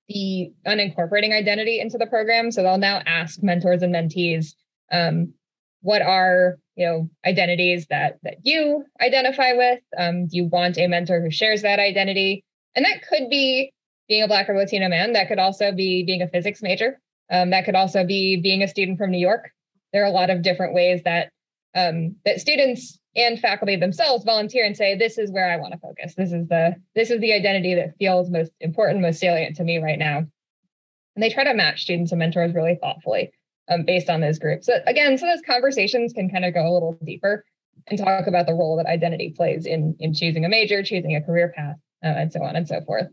the 0.08 0.52
unincorporating 0.68 1.34
identity 1.34 1.80
into 1.80 1.98
the 1.98 2.08
program. 2.08 2.52
So 2.52 2.62
they'll 2.62 2.78
now 2.78 3.02
ask 3.06 3.42
mentors 3.42 3.82
and 3.82 3.94
mentees, 3.94 4.54
um, 4.92 5.34
what 5.82 6.02
are 6.02 6.58
you 6.80 6.86
know 6.86 7.10
identities 7.26 7.86
that 7.88 8.20
that 8.24 8.38
you 8.44 8.86
identify 9.02 9.52
with. 9.52 9.82
Um, 9.98 10.28
do 10.28 10.38
you 10.38 10.46
want 10.46 10.78
a 10.78 10.88
mentor 10.88 11.22
who 11.22 11.30
shares 11.30 11.62
that 11.62 11.78
identity? 11.78 12.46
And 12.74 12.86
that 12.86 13.06
could 13.08 13.30
be 13.30 13.74
being 14.08 14.24
a 14.24 14.28
black 14.28 14.50
or 14.50 14.58
latino 14.58 14.88
man. 14.88 15.12
That 15.12 15.28
could 15.28 15.40
also 15.40 15.74
be 15.74 16.06
being 16.06 16.22
a 16.22 16.30
physics 16.30 16.62
major. 16.62 17.00
Um, 17.30 17.50
that 17.50 17.66
could 17.66 17.76
also 17.76 18.06
be 18.06 18.38
being 18.38 18.64
a 18.64 18.68
student 18.68 18.98
from 18.98 19.12
new 19.12 19.20
york. 19.20 19.52
There 19.92 20.02
are 20.04 20.08
a 20.08 20.12
lot 20.12 20.30
of 20.30 20.42
different 20.42 20.74
ways 20.74 21.04
that 21.04 21.32
um, 21.76 22.16
that 22.24 22.40
students 22.40 22.98
and 23.16 23.40
faculty 23.40 23.76
themselves 23.76 24.24
volunteer 24.24 24.66
and 24.66 24.78
say 24.78 24.96
this 24.96 25.18
is 25.18 25.32
where 25.32 25.52
i 25.52 25.58
want 25.58 25.74
to 25.74 25.80
focus. 25.80 26.16
This 26.16 26.32
is 26.32 26.48
the 26.48 26.76
this 26.96 27.12
is 27.12 27.20
the 27.20 27.34
identity 27.34 27.76
that 27.76 27.98
feels 28.00 28.30
most 28.30 28.54
important 28.62 29.02
most 29.02 29.20
salient 29.20 29.58
to 29.58 29.66
me 29.66 29.80
right 29.80 30.00
now. 30.00 30.20
And 30.20 31.24
they 31.24 31.30
try 31.30 31.44
to 31.44 31.54
match 31.54 31.82
students 31.82 32.14
and 32.14 32.20
mentors 32.20 32.56
really 32.56 32.78
thoughtfully 32.82 33.34
um, 33.70 33.84
based 33.84 34.10
on 34.10 34.22
those 34.22 34.40
groups. 34.40 34.66
So 34.66 34.80
again, 34.88 35.18
so 35.18 35.26
those 35.26 35.42
conversations 35.46 36.14
can 36.14 36.30
kind 36.30 36.46
of 36.46 36.54
go 36.54 36.68
a 36.68 36.74
little 36.74 36.98
deeper 37.04 37.46
and 37.88 37.98
talk 37.98 38.28
about 38.28 38.46
the 38.46 38.54
role 38.54 38.78
that 38.78 38.86
identity 38.86 39.34
plays 39.36 39.66
in 39.66 39.96
in 40.00 40.14
choosing 40.14 40.46
a 40.46 40.50
major, 40.50 40.84
choosing 40.84 41.16
a 41.16 41.22
career 41.22 41.54
path, 41.56 41.76
uh, 42.04 42.08
and 42.08 42.32
so 42.32 42.42
on 42.44 42.56
and 42.56 42.68
so 42.68 42.82
forth. 42.82 43.08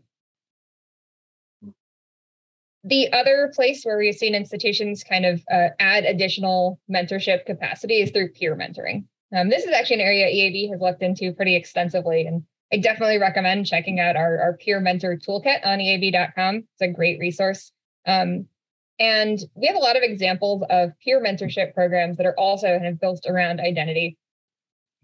The 2.83 3.11
other 3.11 3.51
place 3.53 3.83
where 3.83 3.97
we've 3.97 4.15
seen 4.15 4.33
institutions 4.33 5.03
kind 5.03 5.25
of 5.25 5.43
uh, 5.51 5.69
add 5.79 6.05
additional 6.05 6.79
mentorship 6.89 7.45
capacity 7.45 8.01
is 8.01 8.11
through 8.11 8.29
peer 8.29 8.55
mentoring. 8.55 9.05
Um, 9.35 9.49
this 9.49 9.65
is 9.65 9.73
actually 9.73 9.95
an 9.95 10.07
area 10.07 10.27
EAB 10.27 10.71
has 10.71 10.79
looked 10.79 11.03
into 11.03 11.33
pretty 11.33 11.55
extensively, 11.55 12.25
and 12.25 12.43
I 12.71 12.77
definitely 12.77 13.17
recommend 13.17 13.65
checking 13.65 13.99
out 13.99 14.15
our, 14.15 14.39
our 14.39 14.53
peer 14.57 14.79
mentor 14.79 15.17
toolkit 15.17 15.65
on 15.65 15.79
EAB.com. 15.79 16.55
It's 16.57 16.81
a 16.81 16.87
great 16.87 17.19
resource. 17.19 17.71
Um, 18.05 18.47
and 18.99 19.39
we 19.55 19.67
have 19.67 19.75
a 19.75 19.79
lot 19.79 19.95
of 19.95 20.03
examples 20.03 20.63
of 20.69 20.91
peer 21.03 21.21
mentorship 21.21 21.73
programs 21.73 22.17
that 22.17 22.25
are 22.25 22.37
also 22.37 22.67
kind 22.67 22.87
of 22.87 22.99
built 22.99 23.25
around 23.27 23.59
identity. 23.59 24.17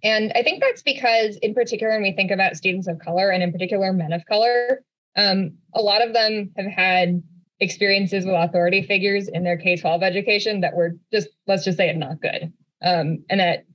And 0.04 0.32
I 0.36 0.44
think 0.44 0.62
that's 0.62 0.82
because, 0.82 1.38
in 1.38 1.54
particular, 1.54 1.94
when 1.94 2.02
we 2.02 2.12
think 2.12 2.32
about 2.32 2.58
students 2.58 2.88
of 2.88 3.00
color 3.00 3.30
and 3.30 3.42
in 3.42 3.52
particular 3.52 3.94
men 3.94 4.12
of 4.12 4.26
color, 4.26 4.84
um, 5.16 5.58
a 5.74 5.82
lot 5.82 6.06
of 6.06 6.14
them 6.14 6.52
have 6.58 6.66
had 6.66 7.22
experiences 7.60 8.26
with 8.26 8.34
authority 8.34 8.82
figures 8.82 9.30
in 9.30 9.44
their 9.44 9.58
K 9.58 9.78
12 9.78 10.04
education 10.04 10.62
that 10.62 10.76
were 10.76 10.98
just, 11.12 11.30
let's 11.48 11.64
just 11.64 11.78
say 11.78 11.90
it, 11.90 11.98
not 11.98 12.20
good. 12.20 12.52
Um, 12.82 13.24
and 13.30 13.40
that 13.40 13.66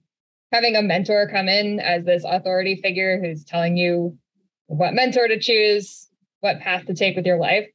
having 0.52 0.76
a 0.76 0.82
mentor 0.82 1.28
come 1.32 1.48
in 1.48 1.80
as 1.80 2.04
this 2.04 2.24
authority 2.26 2.80
figure 2.82 3.20
who's 3.20 3.44
telling 3.44 3.76
you 3.76 4.18
what 4.66 4.94
mentor 4.94 5.28
to 5.28 5.38
choose, 5.38 6.08
what 6.40 6.60
path 6.60 6.86
to 6.86 6.94
take 6.94 7.16
with 7.16 7.24
your 7.24 7.38
life, 7.38 7.68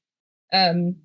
um, 0.51 0.95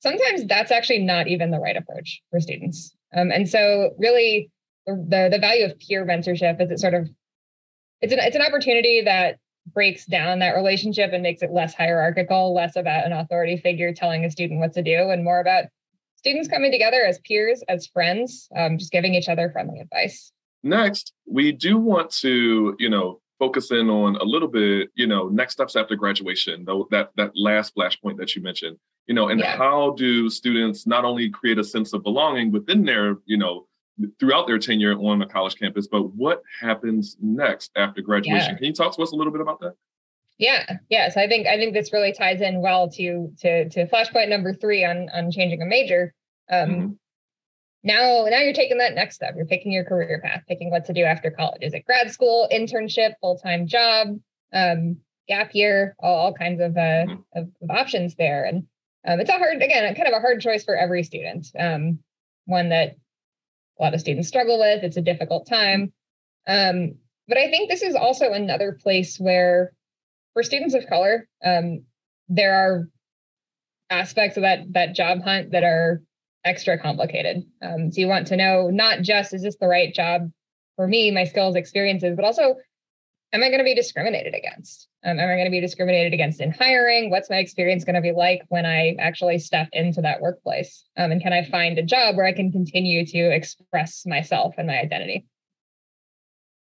sometimes 0.00 0.46
that's 0.46 0.70
actually 0.70 1.00
not 1.00 1.28
even 1.28 1.50
the 1.50 1.58
right 1.58 1.76
approach 1.76 2.22
for 2.30 2.40
students. 2.40 2.94
Um, 3.14 3.30
and 3.30 3.48
so 3.48 3.94
really 3.98 4.50
the, 4.86 5.28
the 5.30 5.38
value 5.38 5.64
of 5.64 5.78
peer 5.78 6.04
mentorship 6.06 6.60
is 6.60 6.70
it 6.70 6.78
sort 6.78 6.94
of 6.94 7.08
it's 8.00 8.12
an 8.12 8.20
it's 8.20 8.36
an 8.36 8.42
opportunity 8.42 9.02
that 9.04 9.38
breaks 9.72 10.06
down 10.06 10.38
that 10.38 10.54
relationship 10.54 11.12
and 11.12 11.22
makes 11.22 11.42
it 11.42 11.50
less 11.52 11.74
hierarchical, 11.74 12.54
less 12.54 12.76
about 12.76 13.04
an 13.04 13.12
authority 13.12 13.56
figure 13.56 13.92
telling 13.92 14.24
a 14.24 14.30
student 14.30 14.60
what 14.60 14.72
to 14.72 14.82
do, 14.82 15.10
and 15.10 15.24
more 15.24 15.40
about 15.40 15.64
students 16.16 16.48
coming 16.48 16.72
together 16.72 17.04
as 17.04 17.18
peers, 17.20 17.62
as 17.68 17.86
friends, 17.86 18.48
um, 18.56 18.78
just 18.78 18.92
giving 18.92 19.14
each 19.14 19.28
other 19.28 19.50
friendly 19.50 19.80
advice. 19.80 20.32
next, 20.62 21.12
we 21.26 21.52
do 21.52 21.76
want 21.76 22.10
to, 22.10 22.76
you 22.78 22.88
know, 22.88 23.20
focus 23.38 23.70
in 23.70 23.88
on 23.88 24.16
a 24.16 24.24
little 24.24 24.48
bit, 24.48 24.88
you 24.94 25.06
know, 25.06 25.28
next 25.28 25.52
steps 25.52 25.76
after 25.76 25.94
graduation, 25.96 26.64
though 26.64 26.88
that 26.90 27.10
that 27.16 27.32
last 27.34 27.74
flashpoint 27.74 28.16
that 28.16 28.34
you 28.34 28.42
mentioned, 28.42 28.76
you 29.08 29.14
know, 29.14 29.28
and 29.28 29.40
yeah. 29.40 29.56
how 29.56 29.94
do 29.96 30.28
students 30.28 30.86
not 30.86 31.04
only 31.04 31.30
create 31.30 31.58
a 31.58 31.64
sense 31.64 31.92
of 31.92 32.02
belonging 32.02 32.52
within 32.52 32.84
their, 32.84 33.16
you 33.24 33.38
know, 33.38 33.66
throughout 34.20 34.46
their 34.46 34.58
tenure 34.58 34.92
on 34.92 35.22
a 35.22 35.26
college 35.26 35.56
campus, 35.56 35.88
but 35.88 36.14
what 36.14 36.42
happens 36.60 37.16
next 37.20 37.72
after 37.74 38.02
graduation? 38.02 38.50
Yeah. 38.50 38.56
Can 38.56 38.66
you 38.66 38.72
talk 38.72 38.94
to 38.94 39.02
us 39.02 39.12
a 39.12 39.16
little 39.16 39.32
bit 39.32 39.40
about 39.40 39.60
that? 39.60 39.74
Yeah, 40.38 40.76
yes, 40.88 41.16
I 41.16 41.26
think 41.26 41.48
I 41.48 41.56
think 41.56 41.74
this 41.74 41.92
really 41.92 42.12
ties 42.12 42.40
in 42.40 42.60
well 42.60 42.88
to 42.90 43.32
to 43.40 43.68
to 43.70 43.86
flashpoint 43.88 44.28
number 44.28 44.52
three 44.52 44.84
on 44.84 45.08
on 45.12 45.32
changing 45.32 45.62
a 45.62 45.66
major. 45.66 46.14
Um, 46.48 46.68
mm-hmm. 46.70 46.92
Now, 47.82 48.26
now 48.28 48.40
you're 48.40 48.52
taking 48.52 48.78
that 48.78 48.94
next 48.94 49.16
step. 49.16 49.34
You're 49.36 49.46
picking 49.46 49.72
your 49.72 49.84
career 49.84 50.20
path, 50.22 50.42
picking 50.46 50.70
what 50.70 50.84
to 50.84 50.92
do 50.92 51.02
after 51.02 51.30
college. 51.30 51.62
Is 51.62 51.74
it 51.74 51.86
grad 51.86 52.10
school, 52.12 52.48
internship, 52.52 53.14
full 53.20 53.38
time 53.38 53.66
job, 53.66 54.18
um, 54.52 54.98
gap 55.28 55.50
year, 55.54 55.94
all, 55.98 56.16
all 56.16 56.34
kinds 56.34 56.60
of, 56.60 56.76
uh, 56.76 56.80
mm-hmm. 56.80 57.38
of, 57.38 57.48
of 57.62 57.70
options 57.70 58.14
there. 58.16 58.44
And 58.44 58.64
um, 59.08 59.20
it's 59.20 59.30
a 59.30 59.38
hard, 59.38 59.62
again, 59.62 59.94
kind 59.94 60.06
of 60.06 60.14
a 60.14 60.20
hard 60.20 60.40
choice 60.40 60.64
for 60.64 60.76
every 60.76 61.02
student. 61.02 61.48
Um, 61.58 61.98
one 62.44 62.68
that 62.68 62.96
a 63.78 63.82
lot 63.82 63.94
of 63.94 64.00
students 64.00 64.28
struggle 64.28 64.58
with. 64.58 64.84
It's 64.84 64.98
a 64.98 65.02
difficult 65.02 65.48
time. 65.48 65.92
Um, 66.46 66.94
but 67.26 67.38
I 67.38 67.50
think 67.50 67.70
this 67.70 67.82
is 67.82 67.94
also 67.94 68.32
another 68.32 68.78
place 68.80 69.18
where, 69.18 69.72
for 70.34 70.42
students 70.42 70.74
of 70.74 70.86
color, 70.86 71.26
um, 71.44 71.84
there 72.28 72.54
are 72.54 72.88
aspects 73.90 74.36
of 74.36 74.42
that 74.42 74.70
that 74.72 74.94
job 74.94 75.22
hunt 75.22 75.52
that 75.52 75.64
are 75.64 76.02
extra 76.44 76.78
complicated. 76.78 77.44
Um, 77.62 77.90
so 77.90 78.00
you 78.00 78.08
want 78.08 78.26
to 78.28 78.36
know 78.36 78.68
not 78.70 79.00
just 79.00 79.32
is 79.32 79.42
this 79.42 79.56
the 79.60 79.66
right 79.66 79.92
job 79.94 80.30
for 80.76 80.86
me, 80.86 81.10
my 81.10 81.24
skills, 81.24 81.56
experiences, 81.56 82.14
but 82.14 82.24
also 82.24 82.56
am 83.32 83.42
I 83.42 83.48
going 83.48 83.58
to 83.58 83.64
be 83.64 83.74
discriminated 83.74 84.34
against? 84.34 84.88
Um, 85.04 85.18
am 85.18 85.28
I 85.28 85.34
going 85.34 85.46
to 85.46 85.50
be 85.50 85.60
discriminated 85.60 86.12
against 86.12 86.40
in 86.40 86.50
hiring? 86.50 87.10
What's 87.10 87.30
my 87.30 87.36
experience 87.36 87.84
going 87.84 87.94
to 87.94 88.00
be 88.00 88.12
like 88.12 88.42
when 88.48 88.66
I 88.66 88.96
actually 88.98 89.38
step 89.38 89.68
into 89.72 90.00
that 90.02 90.20
workplace? 90.20 90.84
Um, 90.96 91.12
and 91.12 91.22
can 91.22 91.32
I 91.32 91.44
find 91.44 91.78
a 91.78 91.82
job 91.82 92.16
where 92.16 92.26
I 92.26 92.32
can 92.32 92.50
continue 92.50 93.04
to 93.06 93.18
express 93.18 94.04
myself 94.06 94.54
and 94.58 94.66
my 94.66 94.78
identity? 94.78 95.26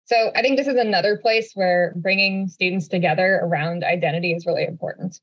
So 0.05 0.31
I 0.35 0.41
think 0.41 0.57
this 0.57 0.67
is 0.67 0.75
another 0.75 1.17
place 1.17 1.51
where 1.53 1.93
bringing 1.97 2.47
students 2.47 2.87
together 2.87 3.41
around 3.43 3.83
identity 3.83 4.31
is 4.31 4.45
really 4.45 4.63
important. 4.63 5.19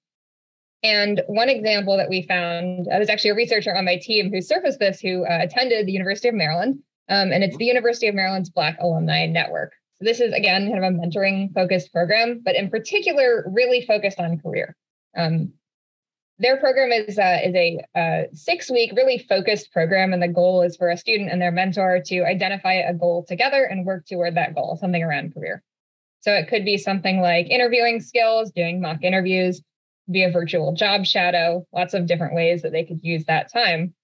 And 0.82 1.22
one 1.26 1.48
example 1.48 1.96
that 1.96 2.10
we 2.10 2.22
found, 2.22 2.86
uh, 2.88 2.96
there's 2.96 3.08
actually 3.08 3.30
a 3.30 3.34
researcher 3.34 3.74
on 3.74 3.86
my 3.86 3.96
team 3.96 4.30
who 4.30 4.42
surfaced 4.42 4.80
this 4.80 5.00
who 5.00 5.24
uh, 5.24 5.38
attended 5.40 5.86
the 5.86 5.92
University 5.92 6.28
of 6.28 6.34
Maryland. 6.34 6.80
Um, 7.08 7.32
and 7.32 7.42
it's 7.42 7.56
the 7.56 7.64
University 7.64 8.08
of 8.08 8.14
Maryland's 8.14 8.50
Black 8.50 8.76
Alumni 8.80 9.24
Network. 9.26 9.72
This 10.04 10.20
is, 10.20 10.32
again, 10.34 10.70
kind 10.70 10.84
of 10.84 10.92
a 10.92 10.96
mentoring 10.96 11.52
focused 11.54 11.92
program, 11.92 12.42
but 12.44 12.54
in 12.54 12.68
particular, 12.68 13.44
really 13.46 13.84
focused 13.86 14.20
on 14.20 14.38
career. 14.38 14.76
Um, 15.16 15.52
their 16.38 16.56
program 16.58 16.90
is, 16.90 17.18
uh, 17.18 17.38
is 17.42 17.54
a 17.54 17.80
uh, 17.94 18.22
six 18.32 18.70
week, 18.70 18.92
really 18.94 19.18
focused 19.18 19.72
program. 19.72 20.12
And 20.12 20.22
the 20.22 20.28
goal 20.28 20.62
is 20.62 20.76
for 20.76 20.90
a 20.90 20.96
student 20.96 21.30
and 21.30 21.40
their 21.40 21.52
mentor 21.52 22.02
to 22.06 22.24
identify 22.24 22.74
a 22.74 22.92
goal 22.92 23.24
together 23.26 23.64
and 23.64 23.86
work 23.86 24.04
toward 24.06 24.34
that 24.34 24.54
goal, 24.54 24.76
something 24.80 25.02
around 25.02 25.32
career. 25.32 25.62
So 26.20 26.32
it 26.32 26.48
could 26.48 26.64
be 26.64 26.76
something 26.76 27.20
like 27.20 27.48
interviewing 27.48 28.00
skills, 28.00 28.50
doing 28.50 28.80
mock 28.80 29.02
interviews, 29.02 29.62
be 30.10 30.24
a 30.24 30.30
virtual 30.30 30.74
job 30.74 31.06
shadow, 31.06 31.66
lots 31.72 31.94
of 31.94 32.06
different 32.06 32.34
ways 32.34 32.62
that 32.62 32.72
they 32.72 32.84
could 32.84 33.00
use 33.02 33.24
that 33.26 33.52
time. 33.52 33.94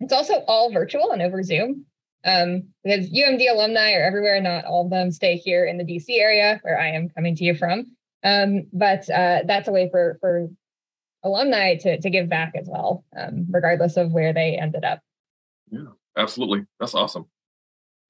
It's 0.00 0.12
also 0.12 0.44
all 0.48 0.72
virtual 0.72 1.12
and 1.12 1.22
over 1.22 1.42
Zoom 1.42 1.86
um, 2.24 2.64
because 2.82 3.10
UMD 3.10 3.50
alumni 3.50 3.92
are 3.92 4.04
everywhere. 4.04 4.40
Not 4.40 4.64
all 4.64 4.84
of 4.84 4.90
them 4.90 5.10
stay 5.10 5.36
here 5.36 5.66
in 5.66 5.78
the 5.78 5.84
DC 5.84 6.18
area 6.18 6.58
where 6.62 6.80
I 6.80 6.88
am 6.88 7.08
coming 7.08 7.36
to 7.36 7.44
you 7.44 7.54
from. 7.54 7.86
Um, 8.22 8.66
but 8.72 9.08
uh, 9.10 9.42
that's 9.46 9.68
a 9.68 9.72
way 9.72 9.88
for 9.90 10.16
for 10.20 10.48
alumni 11.22 11.76
to 11.76 12.00
to 12.00 12.10
give 12.10 12.28
back 12.28 12.54
as 12.58 12.68
well, 12.70 13.04
um, 13.16 13.46
regardless 13.50 13.96
of 13.96 14.12
where 14.12 14.32
they 14.32 14.56
ended 14.56 14.84
up. 14.84 15.00
Yeah, 15.70 15.92
absolutely. 16.16 16.64
That's 16.80 16.94
awesome. 16.94 17.26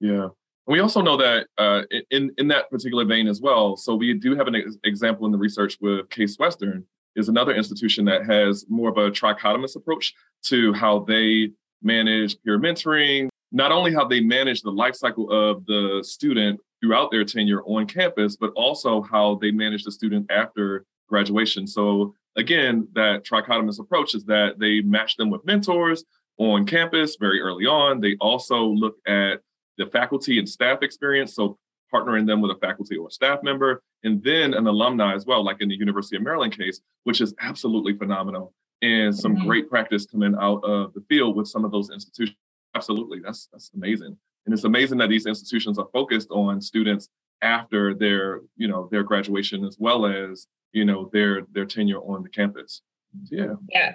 Yeah. 0.00 0.28
We 0.66 0.80
also 0.80 1.02
know 1.02 1.16
that 1.18 1.46
uh, 1.58 1.82
in 2.10 2.32
in 2.38 2.48
that 2.48 2.70
particular 2.70 3.04
vein 3.04 3.28
as 3.28 3.40
well. 3.40 3.76
So 3.76 3.94
we 3.94 4.14
do 4.14 4.34
have 4.36 4.46
an 4.46 4.54
ex- 4.54 4.78
example 4.84 5.26
in 5.26 5.32
the 5.32 5.38
research 5.38 5.76
with 5.80 6.08
Case 6.08 6.38
Western, 6.38 6.86
is 7.16 7.28
another 7.28 7.54
institution 7.54 8.04
that 8.06 8.26
has 8.26 8.64
more 8.68 8.88
of 8.88 8.96
a 8.96 9.10
trichotomous 9.10 9.76
approach 9.76 10.14
to 10.44 10.72
how 10.72 11.00
they 11.00 11.50
manage 11.82 12.36
peer 12.42 12.58
mentoring, 12.58 13.28
not 13.54 13.70
only 13.70 13.94
how 13.94 14.04
they 14.04 14.20
manage 14.20 14.62
the 14.62 14.70
life 14.70 14.96
cycle 14.96 15.30
of 15.30 15.64
the 15.66 16.02
student 16.02 16.60
throughout 16.82 17.10
their 17.12 17.24
tenure 17.24 17.62
on 17.62 17.86
campus, 17.86 18.36
but 18.36 18.50
also 18.56 19.00
how 19.00 19.38
they 19.40 19.52
manage 19.52 19.84
the 19.84 19.92
student 19.92 20.28
after 20.30 20.84
graduation. 21.08 21.64
So 21.66 22.14
again, 22.36 22.88
that 22.94 23.24
trichotomous 23.24 23.78
approach 23.78 24.16
is 24.16 24.24
that 24.24 24.58
they 24.58 24.80
match 24.80 25.16
them 25.16 25.30
with 25.30 25.46
mentors 25.46 26.04
on 26.36 26.66
campus 26.66 27.16
very 27.18 27.40
early 27.40 27.64
on. 27.64 28.00
They 28.00 28.16
also 28.20 28.64
look 28.64 28.96
at 29.06 29.40
the 29.78 29.86
faculty 29.86 30.40
and 30.40 30.48
staff 30.48 30.82
experience. 30.82 31.34
So 31.34 31.56
partnering 31.94 32.26
them 32.26 32.40
with 32.40 32.50
a 32.50 32.58
faculty 32.58 32.96
or 32.96 33.08
staff 33.08 33.38
member, 33.44 33.80
and 34.02 34.20
then 34.24 34.52
an 34.52 34.66
alumni 34.66 35.14
as 35.14 35.26
well, 35.26 35.44
like 35.44 35.60
in 35.60 35.68
the 35.68 35.76
University 35.76 36.16
of 36.16 36.22
Maryland 36.22 36.58
case, 36.58 36.80
which 37.04 37.20
is 37.20 37.32
absolutely 37.40 37.96
phenomenal. 37.96 38.52
And 38.82 39.16
some 39.16 39.36
mm-hmm. 39.36 39.46
great 39.46 39.70
practice 39.70 40.04
coming 40.06 40.34
out 40.40 40.64
of 40.64 40.92
the 40.92 41.04
field 41.08 41.36
with 41.36 41.46
some 41.46 41.64
of 41.64 41.70
those 41.70 41.90
institutions. 41.90 42.36
Absolutely, 42.74 43.20
that's 43.20 43.48
that's 43.52 43.70
amazing. 43.74 44.16
And 44.46 44.52
it's 44.52 44.64
amazing 44.64 44.98
that 44.98 45.08
these 45.08 45.26
institutions 45.26 45.78
are 45.78 45.88
focused 45.92 46.30
on 46.30 46.60
students 46.60 47.08
after 47.42 47.94
their, 47.94 48.40
you 48.56 48.68
know, 48.68 48.88
their 48.90 49.02
graduation 49.02 49.64
as 49.64 49.76
well 49.78 50.06
as, 50.06 50.46
you 50.72 50.84
know, 50.84 51.10
their 51.12 51.42
their 51.52 51.64
tenure 51.64 52.00
on 52.00 52.22
the 52.22 52.28
campus. 52.28 52.82
Yeah. 53.30 53.54
Yeah. 53.70 53.94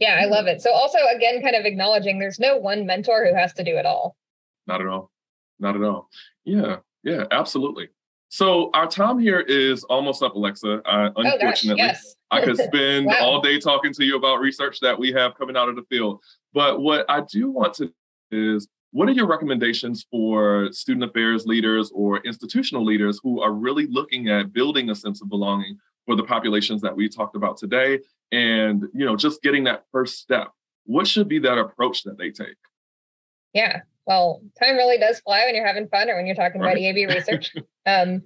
Yeah, 0.00 0.20
I 0.20 0.26
love 0.26 0.46
it. 0.46 0.60
So 0.60 0.72
also 0.72 0.98
again, 1.14 1.42
kind 1.42 1.56
of 1.56 1.64
acknowledging 1.64 2.18
there's 2.18 2.38
no 2.38 2.56
one 2.56 2.86
mentor 2.86 3.26
who 3.26 3.34
has 3.34 3.52
to 3.54 3.64
do 3.64 3.76
it 3.76 3.86
all. 3.86 4.16
Not 4.66 4.80
at 4.80 4.86
all. 4.86 5.10
Not 5.58 5.74
at 5.74 5.82
all. 5.82 6.08
Yeah. 6.44 6.76
Yeah, 7.02 7.24
absolutely. 7.30 7.88
So 8.28 8.70
our 8.74 8.86
time 8.86 9.18
here 9.18 9.40
is 9.40 9.84
almost 9.84 10.22
up, 10.22 10.34
Alexa. 10.34 10.82
Uh, 10.84 11.10
unfortunately, 11.16 11.82
oh 11.82 11.86
gosh, 11.86 11.94
yes. 12.04 12.14
I 12.30 12.44
could 12.44 12.56
spend 12.62 13.06
wow. 13.06 13.18
all 13.20 13.40
day 13.40 13.58
talking 13.58 13.92
to 13.94 14.04
you 14.04 14.16
about 14.16 14.40
research 14.40 14.80
that 14.80 14.98
we 14.98 15.12
have 15.12 15.34
coming 15.36 15.56
out 15.56 15.68
of 15.68 15.76
the 15.76 15.84
field. 15.88 16.22
But 16.52 16.80
what 16.80 17.06
I 17.08 17.22
do 17.22 17.50
want 17.50 17.74
to 17.74 17.92
is 18.30 18.68
what 18.90 19.08
are 19.08 19.12
your 19.12 19.26
recommendations 19.26 20.06
for 20.10 20.72
student 20.72 21.04
affairs 21.04 21.46
leaders 21.46 21.90
or 21.94 22.18
institutional 22.20 22.84
leaders 22.84 23.20
who 23.22 23.40
are 23.40 23.52
really 23.52 23.86
looking 23.88 24.28
at 24.28 24.52
building 24.52 24.90
a 24.90 24.94
sense 24.94 25.20
of 25.20 25.28
belonging 25.28 25.76
for 26.06 26.16
the 26.16 26.24
populations 26.24 26.80
that 26.80 26.96
we 26.96 27.08
talked 27.08 27.36
about 27.36 27.56
today 27.56 27.98
and 28.32 28.84
you 28.94 29.04
know 29.04 29.16
just 29.16 29.42
getting 29.42 29.64
that 29.64 29.84
first 29.92 30.18
step 30.18 30.48
what 30.84 31.06
should 31.06 31.28
be 31.28 31.38
that 31.38 31.58
approach 31.58 32.02
that 32.02 32.16
they 32.16 32.30
take 32.30 32.56
yeah 33.52 33.80
well, 34.08 34.40
time 34.58 34.76
really 34.76 34.96
does 34.96 35.20
fly 35.20 35.44
when 35.44 35.54
you're 35.54 35.66
having 35.66 35.86
fun 35.86 36.08
or 36.08 36.16
when 36.16 36.24
you're 36.24 36.34
talking 36.34 36.62
right. 36.62 36.70
about 36.70 36.80
EAB 36.80 37.14
research. 37.14 37.52
um, 37.86 38.22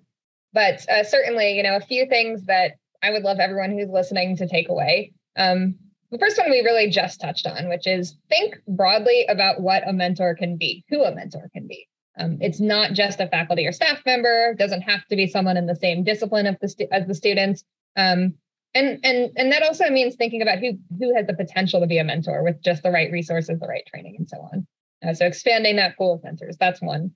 but 0.53 0.89
uh, 0.89 1.03
certainly, 1.03 1.57
you 1.57 1.63
know, 1.65 1.75
a 1.75 1.81
few 1.81 2.07
things 2.07 2.45
that 2.45 2.75
I 3.03 3.11
would 3.11 3.25
love 3.25 3.41
everyone 3.41 3.73
who's 3.73 3.91
listening 3.91 4.37
to 4.37 4.47
take 4.47 4.69
away. 4.69 5.13
Um, 5.37 5.75
the 6.13 6.19
first 6.19 6.39
one 6.39 6.51
we 6.51 6.61
really 6.61 6.91
just 6.91 7.21
touched 7.21 7.47
on, 7.47 7.71
which 7.71 7.87
is 7.87 8.17
think 8.29 8.57
broadly 8.69 9.25
about 9.29 9.63
what 9.63 9.89
a 9.89 9.93
mentor 9.93 10.35
can 10.35 10.59
be, 10.59 10.85
who 10.91 11.03
a 11.03 11.15
mentor 11.15 11.49
can 11.55 11.67
be. 11.67 11.89
Um, 12.19 12.37
it's 12.43 12.61
not 12.61 12.93
just 12.93 13.19
a 13.19 13.27
faculty 13.27 13.67
or 13.67 13.73
staff 13.73 14.03
member; 14.05 14.55
doesn't 14.59 14.83
have 14.83 15.07
to 15.07 15.17
be 15.17 15.27
someone 15.27 15.57
in 15.57 15.67
the 15.67 15.75
same 15.75 16.05
discipline 16.05 16.47
of 16.47 16.59
the 16.61 16.69
stu- 16.69 16.89
as 16.93 17.07
the 17.07 17.15
students. 17.15 17.65
Um, 17.97 18.35
and 18.75 19.01
and 19.03 19.31
and 19.37 19.51
that 19.53 19.63
also 19.63 19.89
means 19.89 20.15
thinking 20.15 20.43
about 20.43 20.59
who 20.59 20.73
who 20.99 21.15
has 21.15 21.27
the 21.27 21.35
potential 21.35 21.81
to 21.81 21.87
be 21.87 21.99
a 21.99 22.05
mentor 22.05 22.43
with 22.43 22.63
just 22.63 22.83
the 22.83 22.91
right 22.91 23.11
resources, 23.11 23.59
the 23.59 23.67
right 23.67 23.87
training, 23.87 24.17
and 24.19 24.29
so 24.29 24.37
on. 24.53 24.67
Uh, 25.03 25.15
so 25.15 25.27
expanding 25.27 25.77
that 25.77 25.97
pool 25.97 26.15
of 26.15 26.25
mentors, 26.25 26.59
that's 26.61 26.83
one. 26.83 27.13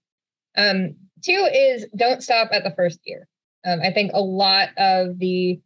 Um, 0.57 0.97
two 1.23 1.49
is 1.53 1.87
don't 1.95 2.23
stop 2.23 2.49
at 2.53 2.65
the 2.65 2.75
first 2.75 3.01
year. 3.05 3.29
Um, 3.67 3.81
I 3.83 3.93
think 3.93 4.13
a 4.15 4.21
lot 4.21 4.71
of 4.79 5.19
the 5.19 5.61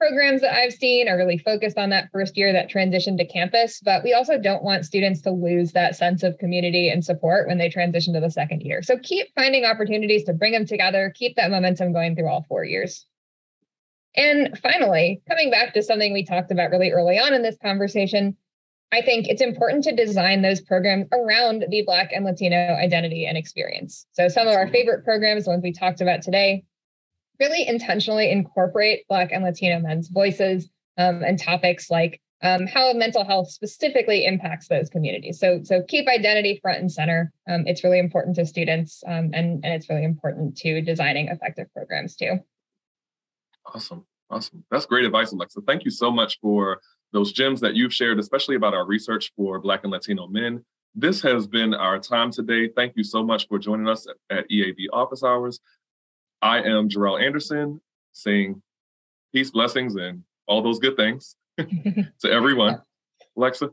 programs 0.00 0.40
that 0.40 0.54
I've 0.54 0.72
seen 0.72 1.08
are 1.08 1.16
really 1.18 1.36
focused 1.36 1.76
on 1.76 1.90
that 1.90 2.08
first 2.10 2.34
year, 2.36 2.54
that 2.54 2.70
transition 2.70 3.18
to 3.18 3.26
campus, 3.26 3.80
but 3.84 4.02
we 4.02 4.14
also 4.14 4.38
don't 4.38 4.62
want 4.62 4.86
students 4.86 5.20
to 5.22 5.30
lose 5.30 5.72
that 5.72 5.94
sense 5.94 6.22
of 6.22 6.38
community 6.38 6.88
and 6.88 7.04
support 7.04 7.46
when 7.46 7.58
they 7.58 7.68
transition 7.68 8.14
to 8.14 8.20
the 8.20 8.30
second 8.30 8.62
year. 8.62 8.82
So 8.82 8.96
keep 9.02 9.26
finding 9.34 9.66
opportunities 9.66 10.24
to 10.24 10.32
bring 10.32 10.52
them 10.52 10.64
together, 10.64 11.12
keep 11.14 11.36
that 11.36 11.50
momentum 11.50 11.92
going 11.92 12.16
through 12.16 12.28
all 12.28 12.46
four 12.48 12.64
years. 12.64 13.04
And 14.16 14.58
finally, 14.58 15.20
coming 15.28 15.50
back 15.50 15.74
to 15.74 15.82
something 15.82 16.14
we 16.14 16.24
talked 16.24 16.50
about 16.50 16.70
really 16.70 16.90
early 16.90 17.18
on 17.18 17.34
in 17.34 17.42
this 17.42 17.58
conversation, 17.62 18.38
I 18.92 19.02
think 19.02 19.28
it's 19.28 19.42
important 19.42 19.84
to 19.84 19.94
design 19.94 20.40
those 20.40 20.62
programs 20.62 21.08
around 21.12 21.66
the 21.68 21.82
Black 21.82 22.10
and 22.12 22.24
Latino 22.24 22.56
identity 22.56 23.26
and 23.26 23.36
experience. 23.36 24.06
So, 24.12 24.28
some 24.28 24.48
of 24.48 24.54
our 24.54 24.66
favorite 24.66 25.04
programs, 25.04 25.44
the 25.44 25.50
ones 25.50 25.62
we 25.62 25.72
talked 25.72 26.00
about 26.00 26.22
today, 26.22 26.64
really 27.40 27.66
intentionally 27.66 28.30
incorporate 28.30 29.06
Black 29.08 29.32
and 29.32 29.42
Latino 29.42 29.80
men's 29.80 30.08
voices 30.08 30.68
um, 30.98 31.22
and 31.22 31.38
topics 31.38 31.90
like 31.90 32.20
um, 32.42 32.66
how 32.66 32.92
mental 32.92 33.24
health 33.24 33.50
specifically 33.50 34.24
impacts 34.24 34.68
those 34.68 34.88
communities. 34.88 35.38
So, 35.38 35.60
so 35.62 35.82
keep 35.82 36.08
identity 36.08 36.58
front 36.62 36.80
and 36.80 36.90
center. 36.90 37.32
Um, 37.48 37.64
it's 37.66 37.84
really 37.84 37.98
important 37.98 38.36
to 38.36 38.46
students, 38.46 39.02
um, 39.06 39.30
and 39.34 39.62
and 39.64 39.74
it's 39.74 39.90
really 39.90 40.04
important 40.04 40.56
to 40.58 40.80
designing 40.80 41.28
effective 41.28 41.66
programs 41.74 42.16
too. 42.16 42.38
Awesome, 43.66 44.06
awesome. 44.30 44.64
That's 44.70 44.86
great 44.86 45.04
advice, 45.04 45.32
Alexa. 45.32 45.60
Thank 45.66 45.84
you 45.84 45.90
so 45.90 46.10
much 46.10 46.38
for 46.40 46.80
those 47.12 47.32
gems 47.32 47.60
that 47.60 47.74
you've 47.74 47.92
shared, 47.92 48.18
especially 48.18 48.56
about 48.56 48.72
our 48.72 48.86
research 48.86 49.32
for 49.36 49.58
Black 49.58 49.80
and 49.82 49.92
Latino 49.92 50.26
men. 50.26 50.64
This 50.94 51.20
has 51.22 51.46
been 51.46 51.74
our 51.74 51.98
time 51.98 52.30
today. 52.32 52.68
Thank 52.74 52.94
you 52.96 53.04
so 53.04 53.22
much 53.22 53.46
for 53.48 53.58
joining 53.58 53.86
us 53.86 54.06
at, 54.30 54.38
at 54.38 54.50
EAB 54.50 54.86
Office 54.92 55.22
Hours. 55.22 55.60
I 56.42 56.58
am 56.58 56.88
Jarrell 56.88 57.22
Anderson, 57.22 57.80
saying 58.12 58.62
peace, 59.32 59.50
blessings, 59.50 59.96
and 59.96 60.22
all 60.46 60.62
those 60.62 60.78
good 60.78 60.96
things 60.96 61.36
to 61.58 62.30
everyone. 62.30 62.80
Alexa. 63.36 63.70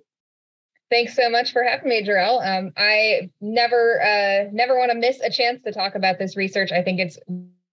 Thanks 0.89 1.15
so 1.15 1.29
much 1.29 1.51
for 1.51 1.63
having 1.63 1.89
me, 1.89 2.05
Jarrell. 2.05 2.45
Um, 2.45 2.71
I 2.77 3.29
never, 3.41 4.01
uh, 4.01 4.49
never 4.53 4.77
want 4.77 4.91
to 4.91 4.97
miss 4.97 5.19
a 5.19 5.29
chance 5.29 5.61
to 5.63 5.71
talk 5.71 5.95
about 5.95 6.17
this 6.17 6.37
research. 6.37 6.71
I 6.71 6.81
think 6.81 6.99
it's 6.99 7.17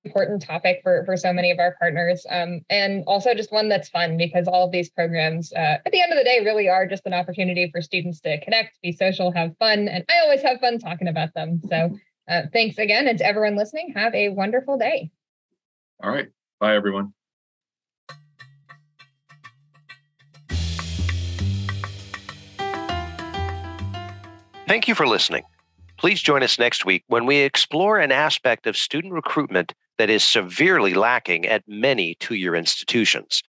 important 0.04 0.42
topic 0.42 0.80
for 0.82 1.04
for 1.04 1.16
so 1.16 1.32
many 1.32 1.50
of 1.50 1.58
our 1.58 1.76
partners 1.80 2.26
um, 2.30 2.60
and 2.68 3.04
also 3.06 3.34
just 3.34 3.50
one 3.52 3.68
that's 3.68 3.88
fun 3.88 4.16
because 4.16 4.46
all 4.46 4.66
of 4.66 4.72
these 4.72 4.90
programs 4.90 5.52
uh, 5.54 5.78
at 5.84 5.92
the 5.92 6.00
end 6.00 6.12
of 6.12 6.18
the 6.18 6.24
day 6.24 6.40
really 6.44 6.68
are 6.68 6.86
just 6.86 7.06
an 7.06 7.14
opportunity 7.14 7.70
for 7.70 7.80
students 7.80 8.20
to 8.20 8.38
connect 8.44 8.78
be 8.82 8.92
social 8.92 9.32
have 9.32 9.56
fun 9.58 9.88
and 9.88 10.04
i 10.10 10.18
always 10.22 10.42
have 10.42 10.60
fun 10.60 10.78
talking 10.78 11.08
about 11.08 11.32
them 11.34 11.60
so 11.68 11.96
uh, 12.28 12.42
thanks 12.52 12.78
again 12.78 13.08
and 13.08 13.18
to 13.18 13.26
everyone 13.26 13.56
listening 13.56 13.92
have 13.94 14.14
a 14.14 14.28
wonderful 14.30 14.78
day 14.78 15.10
all 16.02 16.10
right 16.10 16.28
bye 16.60 16.74
everyone 16.74 17.12
Thank 24.66 24.88
you 24.88 24.94
for 24.94 25.06
listening. 25.06 25.44
Please 25.98 26.22
join 26.22 26.42
us 26.42 26.58
next 26.58 26.86
week 26.86 27.04
when 27.08 27.26
we 27.26 27.36
explore 27.36 27.98
an 27.98 28.10
aspect 28.10 28.66
of 28.66 28.78
student 28.78 29.12
recruitment 29.12 29.74
that 29.98 30.08
is 30.08 30.24
severely 30.24 30.94
lacking 30.94 31.46
at 31.46 31.62
many 31.68 32.14
two 32.18 32.34
year 32.34 32.54
institutions. 32.54 33.42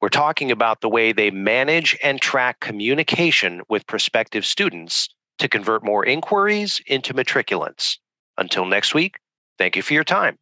We're 0.00 0.08
talking 0.08 0.50
about 0.50 0.80
the 0.80 0.88
way 0.88 1.12
they 1.12 1.30
manage 1.30 1.96
and 2.02 2.20
track 2.20 2.60
communication 2.60 3.60
with 3.68 3.86
prospective 3.86 4.44
students 4.44 5.08
to 5.38 5.48
convert 5.48 5.84
more 5.84 6.04
inquiries 6.04 6.80
into 6.86 7.12
matriculants. 7.12 7.98
Until 8.38 8.64
next 8.64 8.94
week, 8.94 9.18
thank 9.58 9.76
you 9.76 9.82
for 9.82 9.94
your 9.94 10.04
time. 10.04 10.38